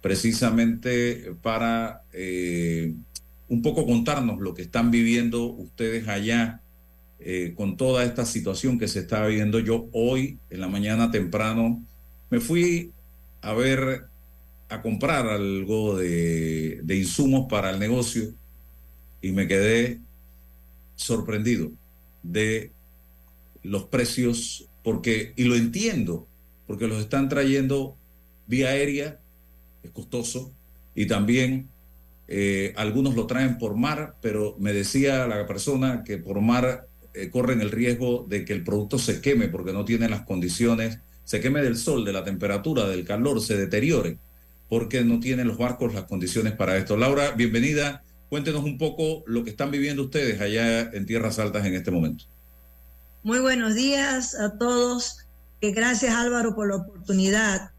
[0.00, 2.94] precisamente para eh,
[3.48, 6.62] un poco contarnos lo que están viviendo ustedes allá
[7.18, 9.58] eh, con toda esta situación que se está viviendo.
[9.58, 11.84] Yo hoy, en la mañana temprano,
[12.30, 12.92] me fui
[13.42, 14.06] a ver,
[14.68, 18.32] a comprar algo de, de insumos para el negocio
[19.20, 20.00] y me quedé
[20.96, 21.72] sorprendido
[22.22, 22.72] de
[23.62, 26.26] los precios, porque, y lo entiendo,
[26.66, 27.96] porque los están trayendo
[28.46, 29.20] vía aérea,
[29.82, 30.52] es costoso,
[30.94, 31.68] y también
[32.28, 37.28] eh, algunos lo traen por mar, pero me decía la persona que por mar eh,
[37.28, 41.40] corren el riesgo de que el producto se queme porque no tiene las condiciones, se
[41.40, 44.18] queme del sol, de la temperatura, del calor, se deteriore,
[44.68, 46.96] porque no tienen los barcos las condiciones para esto.
[46.96, 48.04] Laura, bienvenida.
[48.28, 52.26] Cuéntenos un poco lo que están viviendo ustedes allá en Tierras Altas en este momento.
[53.24, 55.26] Muy buenos días a todos.
[55.60, 57.72] Eh, gracias Álvaro por la oportunidad.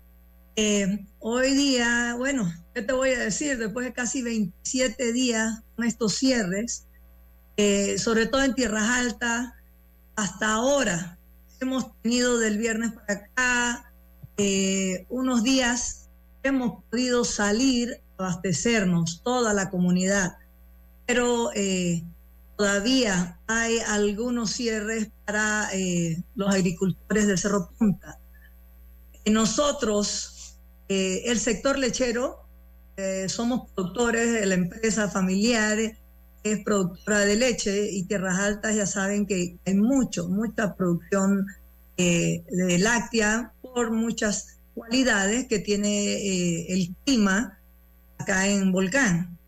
[0.57, 3.57] Eh, hoy día, bueno, ¿qué te voy a decir?
[3.57, 6.87] Después de casi 27 días con estos cierres,
[7.55, 9.53] eh, sobre todo en Tierras Altas,
[10.17, 11.17] hasta ahora
[11.61, 13.93] hemos tenido del viernes para acá
[14.37, 16.09] eh, unos días
[16.43, 20.37] hemos podido salir abastecernos, toda la comunidad.
[21.05, 21.49] Pero
[22.57, 25.69] todavía hay algunos cierres para
[26.35, 28.19] los agricultores del Cerro Punta.
[29.25, 30.30] Nosotros,
[30.91, 32.37] eh, el sector lechero,
[33.27, 35.79] somos productores de la empresa familiar,
[36.43, 41.47] es productora de leche y Tierras Altas ya saben que hay mucho, mucha producción
[41.97, 47.57] de láctea por muchas cualidades que tiene el clima
[48.19, 49.39] acá en Volcán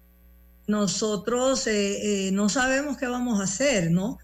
[0.68, 4.18] nosotros eh, eh, no sabemos qué vamos a hacer, ¿no?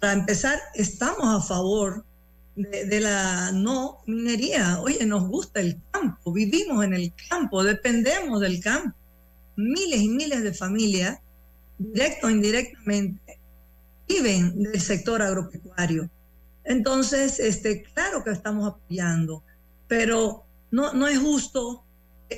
[0.00, 2.04] Para empezar, estamos a favor
[2.58, 4.80] de, la no minería.
[4.80, 8.96] Oye, nos gusta el campo, vivimos en el campo, dependemos del campo.
[9.56, 11.18] Miles y miles de familias,
[11.78, 13.40] directo o indirectamente,
[14.08, 16.10] viven del sector agropecuario.
[16.64, 19.42] Entonces, este, claro que estamos apoyando,
[19.86, 21.84] pero no, no es justo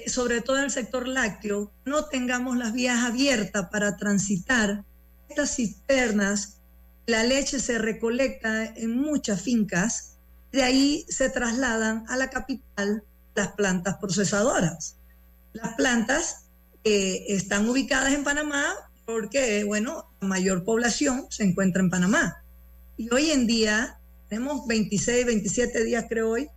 [0.07, 4.85] sobre todo en el sector lácteo, no tengamos las vías abiertas para transitar
[5.29, 6.61] estas cisternas.
[7.07, 10.10] La leche se recolecta en muchas fincas,
[10.53, 14.97] de ahí se trasladan a la capital las plantas procesadoras.
[15.53, 16.47] Las plantas
[16.85, 18.75] eh, están ubicadas en Panamá
[19.05, 22.43] porque, bueno, la mayor población se encuentra en Panamá.
[22.97, 23.99] Y hoy en día,
[24.29, 26.49] tenemos 26, 27 días creo hoy,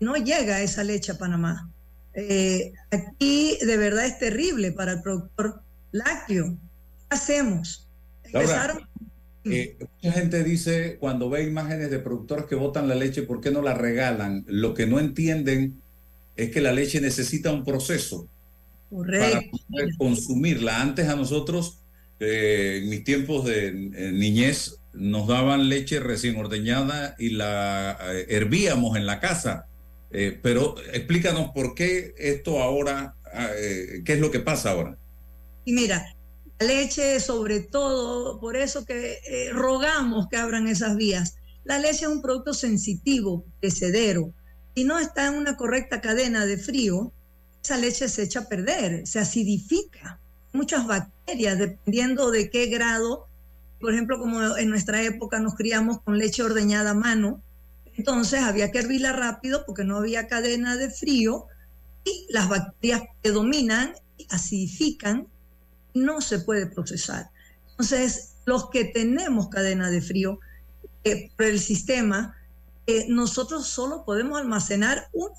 [0.00, 1.70] no llega esa leche a Panamá.
[2.14, 5.62] Eh, aquí de verdad es terrible para el productor
[5.92, 6.56] lácteo.
[7.08, 7.88] ¿Qué hacemos?
[9.50, 13.50] Eh, mucha gente dice cuando ve imágenes de productores que botan la leche, ¿por qué
[13.50, 14.44] no la regalan?
[14.46, 15.80] Lo que no entienden
[16.36, 18.28] es que la leche necesita un proceso
[18.90, 20.80] para poder consumirla.
[20.80, 21.78] Antes a nosotros,
[22.20, 23.72] eh, en mis tiempos de
[24.12, 29.68] niñez, nos daban leche recién ordeñada y la hervíamos en la casa
[30.10, 34.96] eh, pero explícanos por qué esto ahora, ah, eh, qué es lo que pasa ahora.
[35.64, 36.14] Y mira,
[36.60, 41.36] leche sobre todo, por eso que eh, rogamos que abran esas vías.
[41.64, 44.32] La leche es un producto sensitivo, perecedero.
[44.74, 47.12] Si no está en una correcta cadena de frío,
[47.62, 50.20] esa leche se echa a perder, se acidifica.
[50.52, 53.26] Muchas bacterias, dependiendo de qué grado.
[53.80, 57.42] Por ejemplo, como en nuestra época nos criamos con leche ordeñada a mano,
[57.96, 61.46] entonces había que hervirla rápido porque no había cadena de frío
[62.04, 63.92] y las bacterias predominan,
[64.30, 65.26] acidifican,
[65.94, 67.30] no se puede procesar.
[67.70, 70.40] Entonces, los que tenemos cadena de frío
[71.04, 72.36] eh, por el sistema,
[72.86, 75.36] eh, nosotros solo podemos almacenar una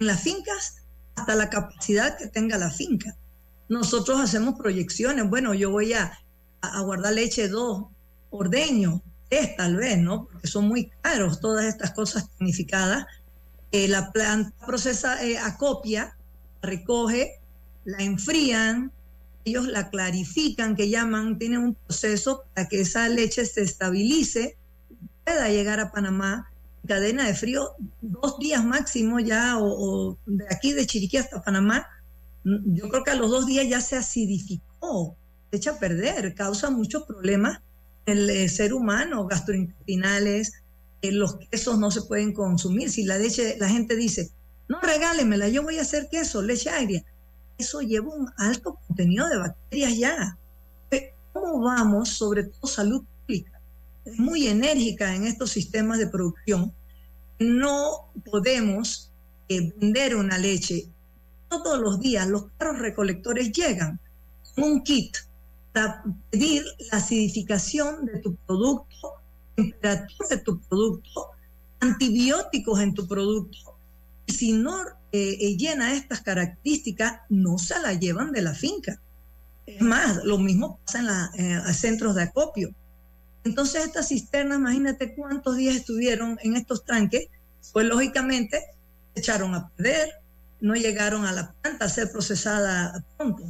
[0.00, 0.82] en las fincas
[1.14, 3.16] hasta la capacidad que tenga la finca.
[3.68, 5.28] Nosotros hacemos proyecciones.
[5.28, 6.18] Bueno, yo voy a,
[6.60, 7.86] a guardar leche dos
[8.30, 9.02] ordeño,
[9.56, 10.26] tal vez, ¿no?
[10.26, 13.06] Porque son muy caros todas estas cosas tecnificadas.
[13.70, 16.16] Eh, la planta procesa, eh, acopia,
[16.60, 17.40] recoge,
[17.84, 18.92] la enfrían,
[19.44, 24.56] ellos la clarifican, que llaman, tienen un proceso para que esa leche se estabilice,
[25.24, 26.50] pueda llegar a Panamá,
[26.86, 27.70] cadena de frío,
[28.00, 31.86] dos días máximo ya, o, de aquí de Chiriquí hasta Panamá,
[32.44, 35.16] yo creo que a los dos días ya se acidificó,
[35.50, 37.60] se echa a perder, causa muchos problemas
[38.06, 40.52] el eh, ser humano, gastrointestinales,
[41.02, 42.90] eh, los quesos no se pueden consumir.
[42.90, 44.30] Si la leche, la gente dice,
[44.68, 47.04] no regálemela, yo voy a hacer queso, leche agria.
[47.58, 50.38] Eso lleva un alto contenido de bacterias ya.
[51.32, 53.60] ¿Cómo vamos, sobre todo salud pública?
[54.04, 56.72] Es muy enérgica en estos sistemas de producción.
[57.38, 59.10] No podemos
[59.48, 60.88] eh, vender una leche.
[61.48, 63.98] Todos los días los carros recolectores llegan
[64.54, 65.16] con un kit
[65.72, 69.14] para pedir la acidificación de tu producto,
[69.54, 71.28] temperatura de tu producto,
[71.80, 73.76] antibióticos en tu producto.
[74.28, 79.00] Si no eh, eh, llena estas características, no se la llevan de la finca.
[79.66, 82.74] Es más, lo mismo pasa en los eh, centros de acopio.
[83.44, 87.28] Entonces estas cisternas, imagínate cuántos días estuvieron en estos tranques,
[87.72, 88.60] pues lógicamente
[89.14, 90.08] se echaron a perder,
[90.60, 93.44] no llegaron a la planta a ser procesada pronto.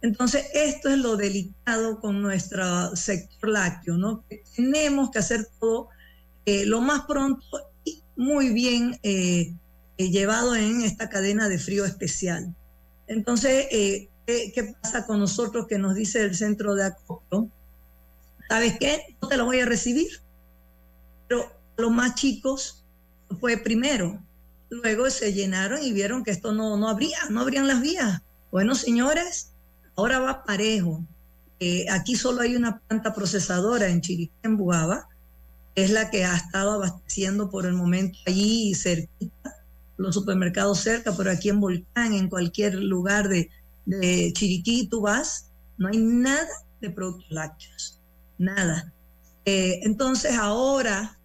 [0.00, 4.24] Entonces, esto es lo delicado con nuestro sector lácteo, ¿no?
[4.54, 5.88] tenemos que hacer todo
[6.46, 7.44] eh, lo más pronto
[7.84, 9.54] y muy bien eh,
[9.98, 12.54] eh, llevado en esta cadena de frío especial.
[13.06, 17.50] Entonces, ¿qué, ¿qué, pasa con nosotros que nos dice el centro de acopio?
[18.48, 19.16] ¿Sabes qué?
[19.20, 20.08] No te lo voy a recibir.
[21.28, 22.84] Pero los más chicos
[23.40, 24.22] fue primero.
[24.70, 28.22] Luego se llenaron y vieron que esto no, no habría, no habrían las vías.
[28.50, 29.52] Bueno, señores,
[29.98, 31.04] Ahora va parejo.
[31.58, 35.08] Eh, aquí solo hay una planta procesadora en Chiriquí, en Buaba,
[35.74, 39.56] es la que ha estado abasteciendo por el momento allí cerquita,
[39.98, 43.50] los supermercados cerca, pero aquí en Volcán, en cualquier lugar de,
[44.32, 46.48] Chiriquí tú vas, no hay nada
[46.80, 48.00] de productos lácteos,
[48.38, 48.92] nada.
[49.44, 51.18] Eh, entonces ahora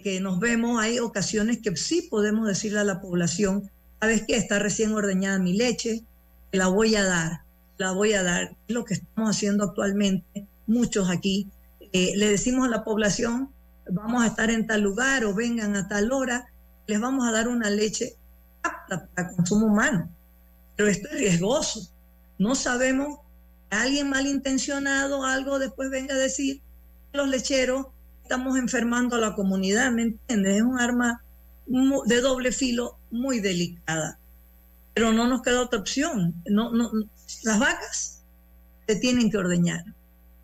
[0.00, 4.58] que nos vemos, hay ocasiones que sí podemos decirle a la población, sabes que está
[4.58, 6.04] recién ordeñada mi leche,
[6.52, 7.42] la voy a dar,
[7.78, 8.56] la voy a dar.
[8.68, 11.48] Lo que estamos haciendo actualmente, muchos aquí.
[11.92, 13.50] Eh, le decimos a la población,
[13.90, 16.51] vamos a estar en tal lugar o vengan a tal hora,
[16.86, 18.16] les vamos a dar una leche
[18.62, 20.08] apta para consumo humano.
[20.76, 21.88] Pero esto es riesgoso.
[22.38, 23.18] No sabemos
[23.70, 26.60] que alguien malintencionado algo después venga a decir
[27.12, 27.86] los lecheros
[28.22, 30.56] estamos enfermando a la comunidad, ¿me entiendes?
[30.56, 31.22] Es un arma
[31.66, 34.18] de doble filo muy delicada.
[34.94, 36.34] Pero no nos queda otra opción.
[36.46, 36.90] No, no,
[37.44, 38.22] las vacas
[38.86, 39.84] se tienen que ordeñar.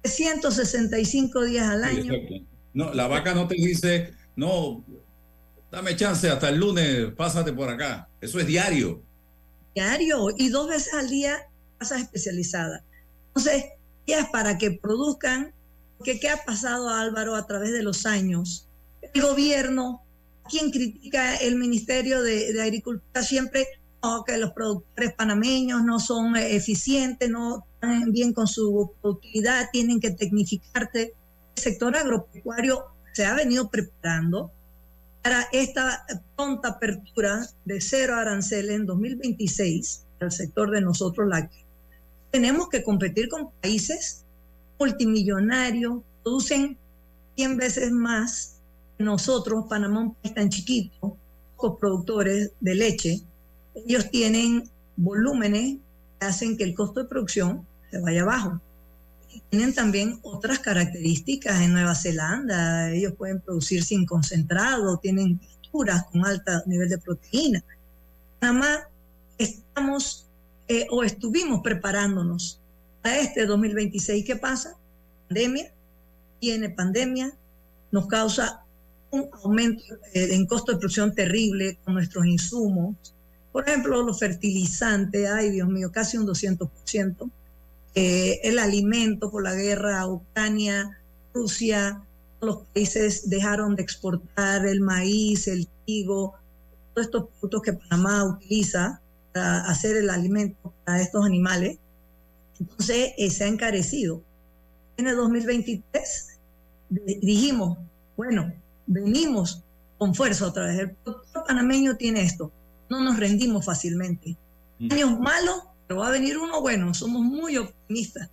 [0.05, 2.13] 165 días al año.
[2.73, 4.85] no, la vaca no te dice, no,
[5.71, 8.09] dame chance hasta el lunes, pásate por acá.
[8.21, 9.03] Eso es diario.
[9.75, 11.49] Diario y dos veces al día
[11.79, 12.85] pasas especializada.
[13.29, 13.65] Entonces,
[14.07, 15.53] ya es para que produzcan,
[15.97, 18.67] porque ¿qué ha pasado Álvaro a través de los años?
[19.15, 20.03] El gobierno,
[20.49, 23.67] quien critica el Ministerio de, de Agricultura siempre
[24.27, 30.11] que los productores panameños no son eficientes, no están bien con su productividad, tienen que
[30.11, 31.15] tecnificarte.
[31.57, 34.53] El sector agropecuario se ha venido preparando
[35.23, 36.07] para esta
[36.37, 41.65] pronta apertura de cero aranceles en 2026 al sector de nosotros lácteos.
[42.31, 44.25] Tenemos que competir con países
[44.79, 46.77] multimillonarios, producen
[47.37, 48.57] 100 veces más
[48.97, 51.17] que nosotros, Panamá, un país tan chiquito,
[51.57, 53.23] pocos productores de leche,
[53.75, 55.77] ellos tienen volúmenes
[56.19, 58.61] que hacen que el costo de producción se vaya abajo.
[59.51, 62.91] Tienen también otras características en Nueva Zelanda.
[62.91, 67.65] Ellos pueden producir sin concentrado, tienen texturas con alto nivel de proteína.
[68.41, 68.89] Nada
[69.39, 70.27] estamos
[70.69, 72.61] eh, o estuvimos preparándonos
[73.03, 74.25] a este 2026.
[74.25, 74.77] ¿Qué pasa?
[75.29, 75.73] Pandemia,
[76.41, 77.33] tiene pandemia,
[77.91, 78.63] nos causa
[79.11, 82.97] un aumento eh, en costo de producción terrible con nuestros insumos,
[83.53, 87.31] por ejemplo, los fertilizantes, ay Dios mío, casi un 200%.
[87.99, 90.99] Eh, el alimento por la guerra, Ucrania,
[91.35, 92.03] Rusia,
[92.41, 96.35] los países dejaron de exportar el maíz, el trigo,
[96.95, 99.01] todos estos productos que Panamá utiliza
[99.33, 101.79] para hacer el alimento para estos animales.
[102.61, 104.23] Entonces eh, se ha encarecido.
[104.97, 106.39] En el 2023
[106.91, 107.79] dijimos,
[108.17, 108.53] bueno,
[108.87, 109.63] venimos
[109.97, 110.79] con fuerza otra vez.
[110.79, 112.53] El productor panameño tiene esto
[112.89, 114.37] no nos rendimos fácilmente.
[114.91, 118.29] Años malos, pero va a venir uno bueno, somos muy optimistas.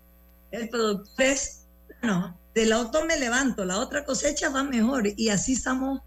[0.52, 1.64] El productor es,
[2.04, 6.02] no, del auto me levanto, la otra cosecha va mejor y así estamos,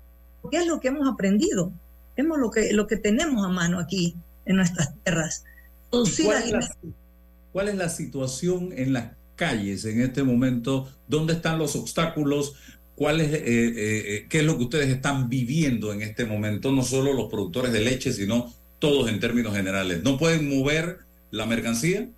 [0.50, 1.72] ¿qué es lo que hemos aprendido?
[2.16, 5.44] Hemos lo que, lo que tenemos a mano aquí en nuestras tierras.
[5.90, 6.06] Cuál
[6.42, 6.76] es, la,
[7.52, 10.92] ¿Cuál es la situación en las calles en este momento?
[11.06, 12.54] ¿Dónde están los obstáculos?
[12.94, 16.72] ¿Cuál es, eh, eh, eh, ¿Qué es lo que ustedes están viviendo en este momento?
[16.72, 20.02] No solo los productores de leche, sino todos en términos generales.
[20.02, 22.08] ¿No pueden mover la mercancía?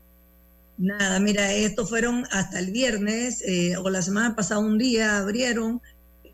[0.78, 3.44] Nada, mira, estos fueron hasta el viernes
[3.82, 5.82] o la semana pasada un día abrieron.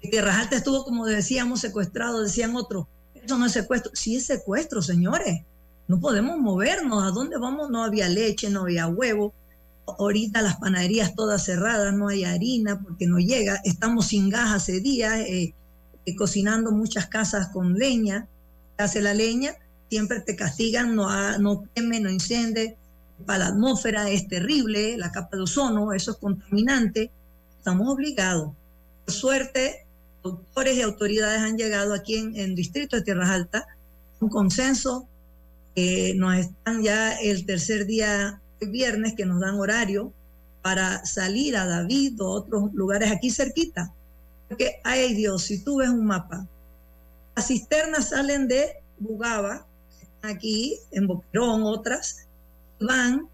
[0.01, 2.87] Tierras Altas estuvo, como decíamos, secuestrado, decían otros.
[3.15, 3.91] Eso no es secuestro.
[3.95, 5.43] Sí es secuestro, señores.
[5.89, 7.03] No podemos movernos.
[7.03, 7.71] ¿A dónde vamos?
[7.71, 9.35] No había leche, no había huevo
[9.87, 14.81] ahorita las panaderías todas cerradas, no hay harina porque no llega, estamos sin gas hace
[14.81, 15.55] días, eh,
[16.05, 18.29] eh, cocinando muchas casas con leña,
[18.79, 19.55] hace la leña,
[19.89, 22.77] siempre te castigan, no, no queme, no incende,
[23.25, 27.11] para la atmósfera es terrible, la capa de ozono, eso es contaminante,
[27.59, 28.53] estamos obligados.
[29.05, 29.87] Por suerte,
[30.23, 33.65] doctores y autoridades han llegado aquí en el distrito de Tierras Altas,
[34.21, 35.09] un consenso,
[35.75, 40.13] eh, nos están ya el tercer día viernes que nos dan horario
[40.63, 43.93] para salir a David o otros lugares aquí cerquita.
[44.49, 46.47] Porque, ay Dios, si tú ves un mapa,
[47.35, 49.67] las cisternas salen de Bugaba,
[50.27, 52.27] aquí en Boquerón, otras,
[52.81, 53.29] van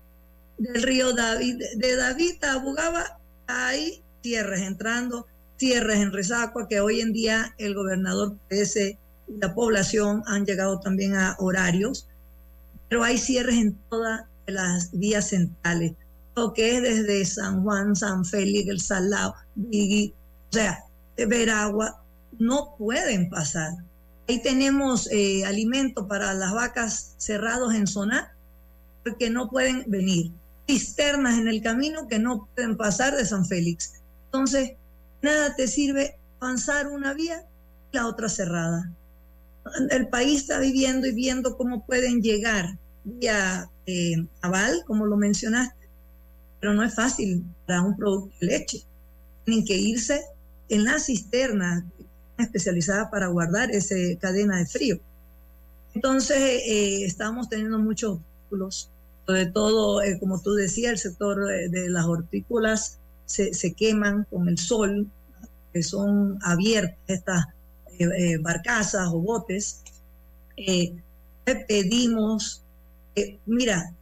[0.59, 5.27] del río David, de David a Bugaba, hay tierras entrando,
[5.57, 10.81] tierras en Resacua, que hoy en día el gobernador ese y la población han llegado
[10.81, 12.09] también a horarios,
[12.89, 15.93] pero hay cierres en toda las vías centrales,
[16.35, 20.15] lo que es desde San Juan, San Félix, El Salado, Vigui,
[20.51, 20.85] o sea,
[21.17, 22.03] Veragua,
[22.39, 23.73] no pueden pasar.
[24.29, 28.35] Ahí tenemos eh, alimento para las vacas cerrados en zona,
[29.03, 30.31] porque no pueden venir.
[30.69, 33.95] Cisternas en el camino que no pueden pasar de San Félix.
[34.27, 34.73] Entonces,
[35.23, 37.45] nada te sirve avanzar una vía
[37.93, 38.91] y la otra cerrada.
[39.91, 45.89] El país está viviendo y viendo cómo pueden llegar vía eh, aval, como lo mencionaste,
[46.61, 48.83] pero no es fácil para un producto de leche.
[49.45, 50.23] Tienen que irse
[50.69, 51.85] en la cisterna
[52.39, 55.01] especializada para guardar esa cadena de frío.
[55.95, 58.91] Entonces, eh, estamos teniendo muchos obstáculos,
[59.27, 64.49] sobre todo, eh, como tú decías, el sector de las hortícolas se, se, queman con
[64.49, 65.07] el sol,
[65.73, 67.45] que son abiertas estas
[68.41, 69.83] barcazas o botes.
[71.69, 72.63] pedimos,
[73.47, 73.93] mira,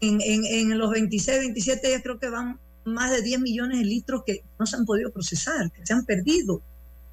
[0.00, 4.22] en, en, los 26, 27 días creo que van más de 10 millones de litros
[4.24, 6.62] que no se han podido procesar, que se han perdido.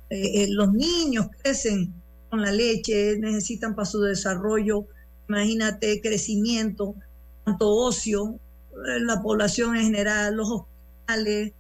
[0.10, 1.94] Eh, eh, los niños crecen
[2.30, 4.86] con la leche, necesitan para su desarrollo,
[5.28, 6.96] imagínate, crecimiento,
[7.46, 8.40] tanto ocio,
[8.74, 11.54] eh, la población en general, los hospitales,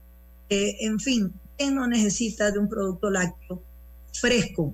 [0.49, 3.61] en fin, ¿quién no necesita de un producto lácteo
[4.13, 4.73] fresco?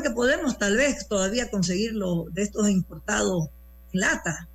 [0.00, 3.48] Que podemos tal vez todavía conseguirlo de estos importados
[3.92, 4.48] en lata,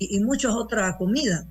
[0.00, 1.44] y, muchas otras comidas.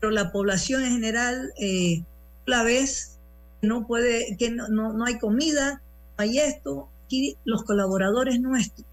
[0.00, 2.04] Pero la población en general, eh,
[2.44, 3.18] la vez,
[3.62, 5.83] no puede, que no, no, hay comida, no
[6.16, 6.88] hay esto.
[7.08, 8.86] y los colaboradores nuestros,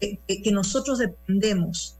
[0.00, 1.96] que, nosotros dependemos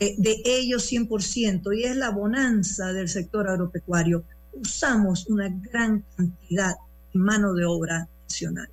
[0.00, 4.24] eh, de ellos 100% y es la bonanza del sector agropecuario,
[4.54, 6.74] usamos una gran cantidad
[7.12, 8.68] de mano de obra nacional.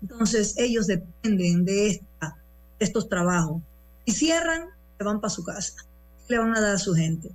[0.00, 2.36] Entonces ellos dependen de, esta,
[2.78, 3.60] de estos trabajos.
[4.04, 5.74] Y cierran, se van para su casa
[6.28, 7.30] le van a dar a su gente?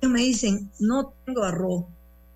[0.00, 1.84] Ellos me dicen, no tengo arroz,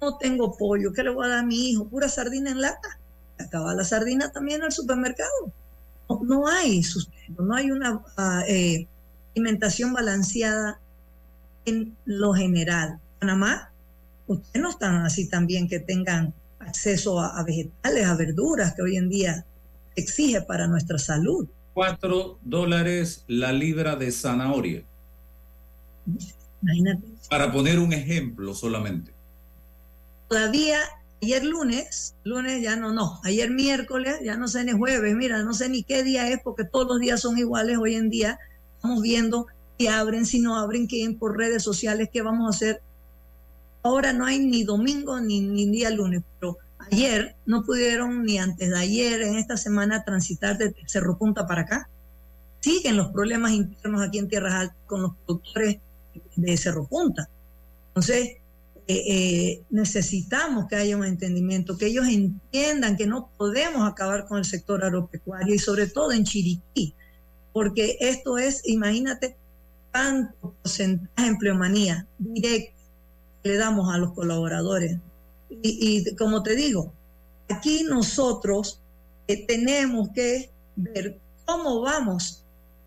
[0.01, 1.86] no tengo pollo, ¿qué le voy a dar a mi hijo?
[1.86, 2.99] Pura sardina en lata.
[3.39, 5.53] Acaba la sardina también en el supermercado.
[6.22, 8.86] No, hay sustento, no hay una ah, eh,
[9.34, 10.80] alimentación balanceada
[11.66, 12.99] en lo general.
[13.20, 13.70] Panamá,
[14.26, 18.97] ustedes no están así también que tengan acceso a, a vegetales, a verduras que hoy
[18.97, 19.45] en día
[19.97, 21.47] exige para nuestra salud.
[21.74, 24.82] Cuatro dólares la libra de zanahoria.
[26.62, 27.07] Imagínate.
[27.28, 29.12] Para poner un ejemplo solamente.
[30.28, 30.80] Todavía
[31.22, 35.52] ayer lunes, lunes ya no, no, ayer miércoles, ya no sé ni jueves, mira, no
[35.52, 38.38] sé ni qué día es porque todos los días son iguales hoy en día.
[38.76, 39.46] Estamos viendo
[39.78, 42.80] si abren, si no abren, qué por redes sociales, qué vamos a hacer.
[43.82, 46.58] Ahora no hay ni domingo ni, ni día lunes, pero
[46.90, 51.62] ayer no pudieron ni antes de ayer, en esta semana, transitar de Cerro Punta para
[51.62, 51.88] acá.
[52.60, 55.78] Siguen los problemas internos aquí en Tierras Altas con los productores
[56.36, 57.28] de Cerro Punta.
[57.88, 58.38] Entonces,
[58.91, 64.39] eh, eh, necesitamos que haya un entendimiento, que ellos entiendan que no podemos acabar con
[64.39, 66.95] el sector agropecuario y sobre todo en Chiriquí,
[67.53, 69.36] porque esto es, imagínate,
[69.93, 72.78] tanto porcentaje de empleomanía directa
[73.43, 74.97] le damos a los colaboradores.
[75.62, 76.93] Y, como te digo,
[77.49, 78.80] aquí nosotros
[79.26, 82.45] eh, tenemos que ver cómo vamos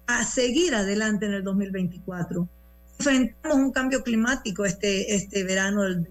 [0.08, 2.48] a seguir adelante en el 2024
[3.10, 6.08] enfrentamos un cambio climático este, este verano del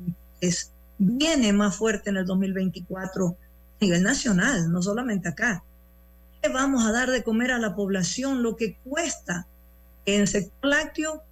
[0.99, 5.63] viene más fuerte en el 2024 a nivel nacional, no solamente acá.
[6.43, 8.43] ¿Qué vamos a dar de comer a la población?
[8.43, 9.47] Lo que cuesta
[10.05, 11.23] en el sector lácteo.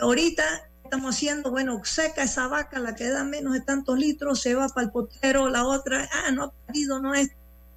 [0.00, 0.44] Ahorita
[0.84, 4.68] estamos haciendo, bueno, seca esa vaca, la que da menos de tantos litros, se va
[4.68, 7.30] para el potero, la otra, ah, no ha perdido, no es,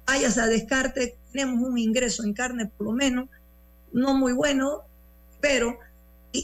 [0.06, 3.28] vayas a descarte, tenemos un ingreso en carne por lo menos,
[3.92, 4.82] no muy bueno,
[5.40, 5.78] pero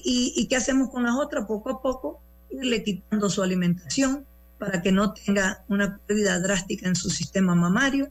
[0.04, 1.46] ¿Y, qué hacemos con las otras?
[1.46, 2.20] Poco a poco
[2.50, 4.26] irle quitando su alimentación
[4.58, 8.10] para que no tenga una pérdida drástica en su sistema mamario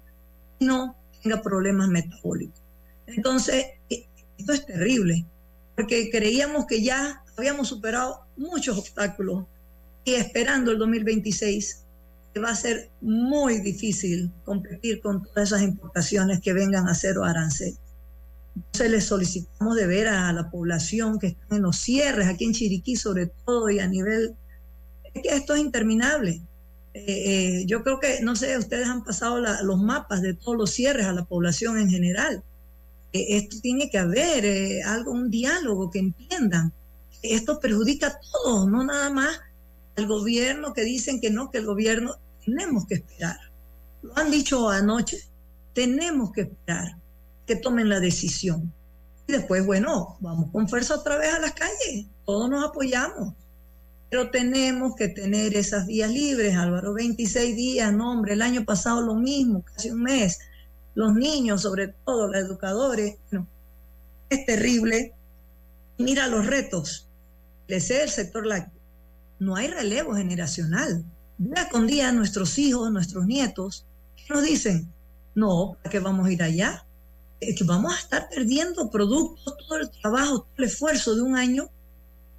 [0.59, 2.61] y no tenga problemas metabólicos.
[3.07, 4.07] Entonces, e,
[4.37, 5.25] esto es terrible,
[5.75, 9.45] porque creíamos que ya habíamos superado muchos obstáculos
[10.03, 11.83] y esperando el 2026
[12.39, 17.75] va a ser muy difícil competir con todas esas importaciones que vengan a cero arancel.
[18.55, 22.53] Entonces les solicitamos de ver a la población que está en los cierres, aquí en
[22.53, 24.35] Chiriquí sobre todo, y a nivel...
[25.13, 26.41] Es que esto es interminable.
[26.93, 30.71] Eh, eh, yo creo que, no sé, ustedes han pasado los mapas de todos los
[30.71, 32.43] cierres a la población en general.
[33.13, 36.73] Eh, esto tiene que haber algo, un diálogo que entiendan.
[37.21, 39.39] Esto perjudica a todos, no nada más
[39.95, 43.37] al gobierno que dicen que no, que el gobierno tenemos que esperar.
[44.01, 45.17] Lo han dicho anoche,
[45.73, 47.00] tenemos que esperar
[47.51, 48.71] que tomen la decisión.
[49.27, 53.33] Y después, bueno, vamos con fuerza otra vez a las calles, todos nos apoyamos.
[54.09, 59.01] Pero tenemos que tener esas vías libres, Álvaro, 26 días, no hombre, el año pasado
[59.01, 60.39] lo mismo, casi un mes.
[60.95, 63.17] Los niños, sobre todo los educadores,
[64.29, 65.13] es terrible.
[65.97, 67.09] Mira los retos.
[67.67, 68.81] El sector lácteo.
[69.39, 71.03] No hay relevo generacional.
[71.37, 73.85] Día con día nuestros hijos, nuestros nietos,
[74.29, 74.89] nos dicen,
[75.35, 76.85] no, ¿para qué vamos a ir allá?
[77.41, 81.69] Que vamos a estar perdiendo productos, todo el trabajo, todo el esfuerzo de un año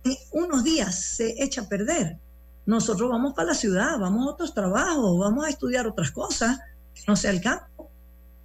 [0.05, 2.19] en unos días se echa a perder.
[2.67, 6.61] Nosotros vamos para la ciudad, vamos a otros trabajos, vamos a estudiar otras cosas,
[7.09, 7.91] no sea el campo.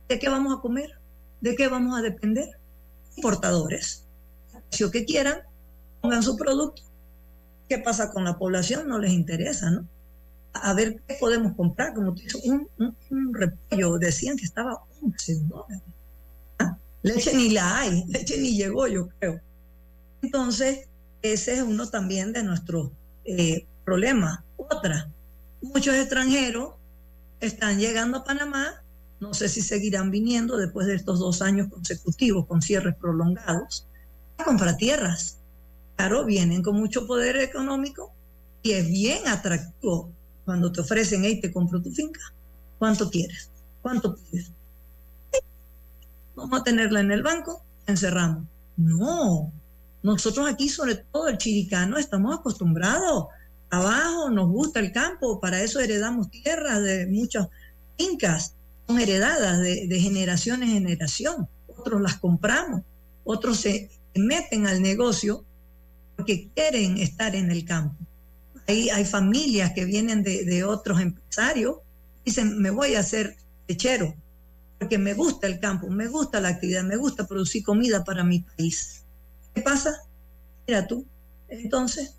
[0.09, 0.99] ¿De qué vamos a comer?
[1.41, 2.49] ¿De qué vamos a depender?
[3.15, 4.05] Importadores.
[4.71, 5.41] Si que quieran,
[6.01, 6.81] pongan su producto.
[7.69, 8.87] ¿Qué pasa con la población?
[8.87, 9.87] No les interesa, ¿no?
[10.53, 11.93] A ver qué podemos comprar.
[11.93, 12.67] Como un,
[13.11, 15.96] un, repollo, decían que estaba 11 dólares.
[17.07, 19.39] Leche ni la hay, leche ni llegó, yo creo.
[20.21, 20.87] Entonces,
[21.21, 22.91] ese es uno también de nuestros
[23.25, 24.39] eh, problemas.
[24.57, 25.09] Otra,
[25.61, 26.73] muchos extranjeros
[27.39, 28.83] están llegando a Panamá,
[29.19, 33.85] no sé si seguirán viniendo después de estos dos años consecutivos con cierres prolongados,
[34.37, 35.37] a comprar tierras.
[35.95, 38.11] Claro, vienen con mucho poder económico
[38.61, 40.11] y es bien atractivo
[40.45, 42.21] cuando te ofrecen, hey, te compro tu finca.
[42.77, 43.49] ¿Cuánto quieres?
[43.81, 44.51] ¿Cuánto pides?
[46.37, 48.45] Vamos a tenerla en el banco, encerramos.
[48.77, 49.51] No,
[50.03, 53.25] nosotros aquí, sobre todo el chiricano, estamos acostumbrados.
[53.71, 57.47] Abajo nos gusta el campo, para eso heredamos tierras de muchas
[57.97, 58.53] fincas,
[58.85, 61.49] son heredadas de, generación en generación.
[61.75, 62.83] Otros las compramos,
[63.23, 65.43] otros se meten al negocio
[66.15, 67.95] porque quieren estar en el campo.
[68.67, 71.77] Hay, hay familias que vienen de, de otros empresarios,
[72.23, 74.13] dicen, me voy a hacer lechero,
[74.79, 78.41] porque me gusta el campo, me gusta la actividad, me gusta producir comida para mi
[78.41, 79.03] país.
[79.53, 80.03] ¿Qué pasa?
[80.67, 81.05] Mira tú.
[81.49, 82.15] Entonces,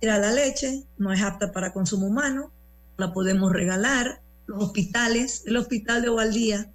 [0.00, 2.50] mira, la leche no es apta para consumo humano,
[2.96, 4.20] la podemos regalar.
[4.46, 6.72] Los hospitales, el hospital de Ovaldía,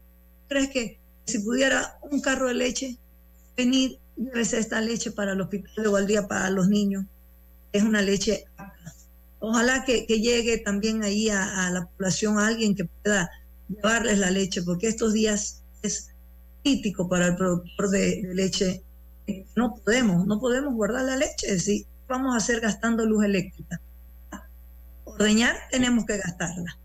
[0.48, 2.98] ¿crees que si pudiera un carro de leche
[3.58, 7.06] venir, llévese esta leche para el hospital de Ovaldía para los niños?
[7.74, 8.94] Es una leche apta.
[9.40, 13.30] Ojalá que, llegue también ahí a, la población alguien que pueda
[13.70, 16.10] llevarles la leche, porque estos días es
[16.64, 18.84] crítico para el productor de leche
[19.56, 23.82] no podemos, no podemos guardar la leche si vamos a hacer gastando luz eléctrica.
[25.04, 26.78] Ordeñar tenemos que gastarla.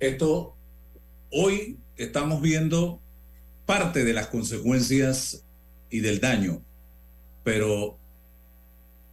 [0.00, 0.54] Esto,
[1.30, 3.00] hoy estamos viendo
[3.64, 5.44] parte de las consecuencias
[5.90, 6.62] y del daño,
[7.44, 7.98] pero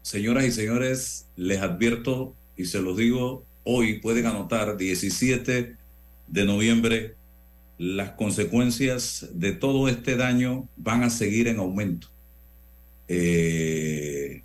[0.01, 5.77] señoras y señores, les advierto y se los digo, hoy pueden anotar 17
[6.33, 7.15] de noviembre
[7.77, 12.07] las consecuencias de todo este daño van a seguir en aumento.
[13.07, 14.43] Eh,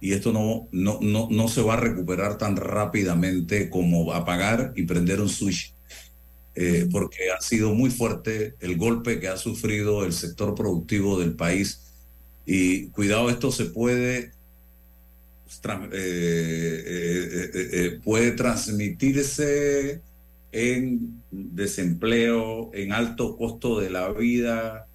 [0.00, 4.84] y esto no, no, no, no, se va a recuperar tan rápidamente como apagar y
[4.84, 5.74] prender un switch,
[6.54, 11.34] eh, porque ha sido muy fuerte el golpe que ha sufrido el sector productivo del
[11.34, 11.92] país.
[12.46, 14.32] Y cuidado, esto se puede,
[15.92, 20.07] eh, puede transmitirse
[20.52, 24.86] en desempleo, en alto costo de la vida,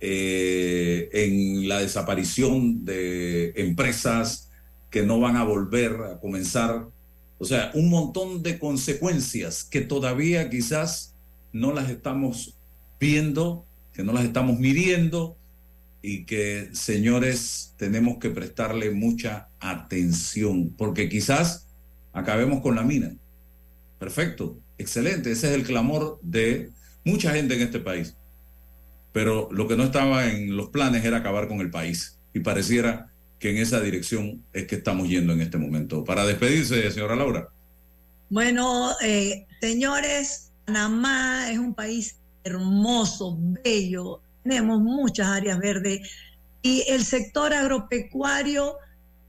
[0.00, 4.50] eh, en la desaparición de empresas
[4.90, 6.86] que no van a volver a comenzar.
[7.38, 11.14] O sea, un montón de consecuencias que todavía quizás
[11.52, 12.54] no las estamos
[13.00, 15.36] viendo, que no las estamos midiendo
[16.02, 21.66] y que, señores, tenemos que prestarle mucha atención, porque quizás
[22.12, 23.14] acabemos con la mina.
[23.98, 26.70] Perfecto, excelente, ese es el clamor de
[27.04, 28.14] mucha gente en este país.
[29.12, 32.18] Pero lo que no estaba en los planes era acabar con el país.
[32.32, 36.04] Y pareciera que en esa dirección es que estamos yendo en este momento.
[36.04, 37.48] Para despedirse, señora Laura.
[38.30, 46.08] Bueno, eh, señores, Panamá es un país hermoso, bello, tenemos muchas áreas verdes
[46.62, 48.76] y el sector agropecuario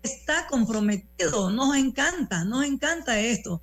[0.03, 3.61] está comprometido, nos encanta, nos encanta esto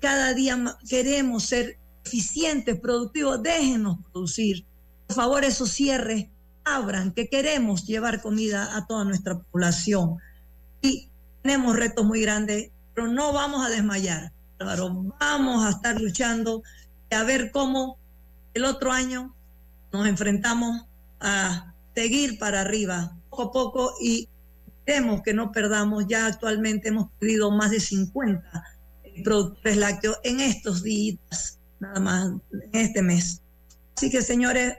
[0.00, 4.64] cada día queremos ser eficientes, productivos, déjenos producir.
[5.06, 6.28] Por favor, esos cierres
[6.64, 10.18] abran, que queremos llevar comida a toda nuestra población.
[10.80, 11.08] Y
[11.42, 14.32] tenemos retos muy grandes, pero no vamos a desmayar.
[14.58, 16.62] vamos a estar luchando
[17.10, 17.98] a ver cómo
[18.54, 19.34] el otro año
[19.92, 20.86] nos enfrentamos
[21.20, 24.28] a seguir para arriba, poco a poco, y
[24.86, 26.06] queremos que no perdamos.
[26.08, 28.64] Ya actualmente hemos perdido más de 50
[29.22, 33.40] productores lácteos en estos días, nada más, en este mes.
[33.96, 34.74] Así que, señores,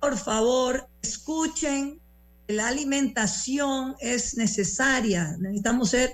[0.00, 1.98] por favor, escuchen,
[2.46, 6.12] la alimentación es necesaria, necesitamos ser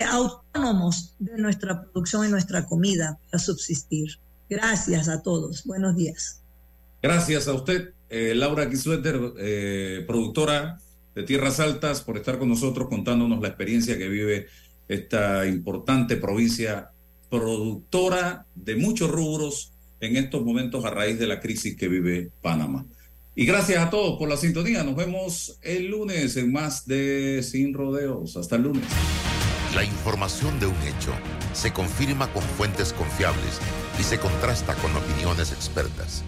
[0.00, 4.18] autónomos de nuestra producción y nuestra comida para subsistir.
[4.48, 5.64] Gracias a todos.
[5.64, 6.42] Buenos días.
[7.02, 10.78] Gracias a usted, eh, Laura Kisueter, eh, productora
[11.14, 14.46] de Tierras Altas, por estar con nosotros contándonos la experiencia que vive
[14.88, 16.90] esta importante provincia
[17.30, 22.86] productora de muchos rubros en estos momentos a raíz de la crisis que vive Panamá.
[23.34, 24.82] Y gracias a todos por la sintonía.
[24.82, 28.36] Nos vemos el lunes en más de Sin Rodeos.
[28.36, 28.84] Hasta el lunes.
[29.74, 31.12] La información de un hecho
[31.52, 33.60] se confirma con fuentes confiables
[34.00, 36.24] y se contrasta con opiniones expertas.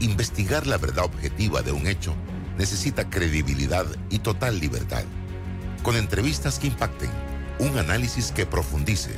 [0.00, 2.14] Investigar la verdad objetiva de un hecho
[2.58, 5.04] necesita credibilidad y total libertad.
[5.82, 7.10] Con entrevistas que impacten,
[7.58, 9.12] un análisis que profundice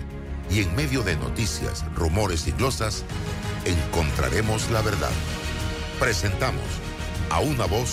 [0.51, 3.05] y en medio de noticias, rumores y glosas,
[3.65, 5.11] encontraremos la verdad.
[5.99, 6.65] Presentamos
[7.31, 7.89] a una voz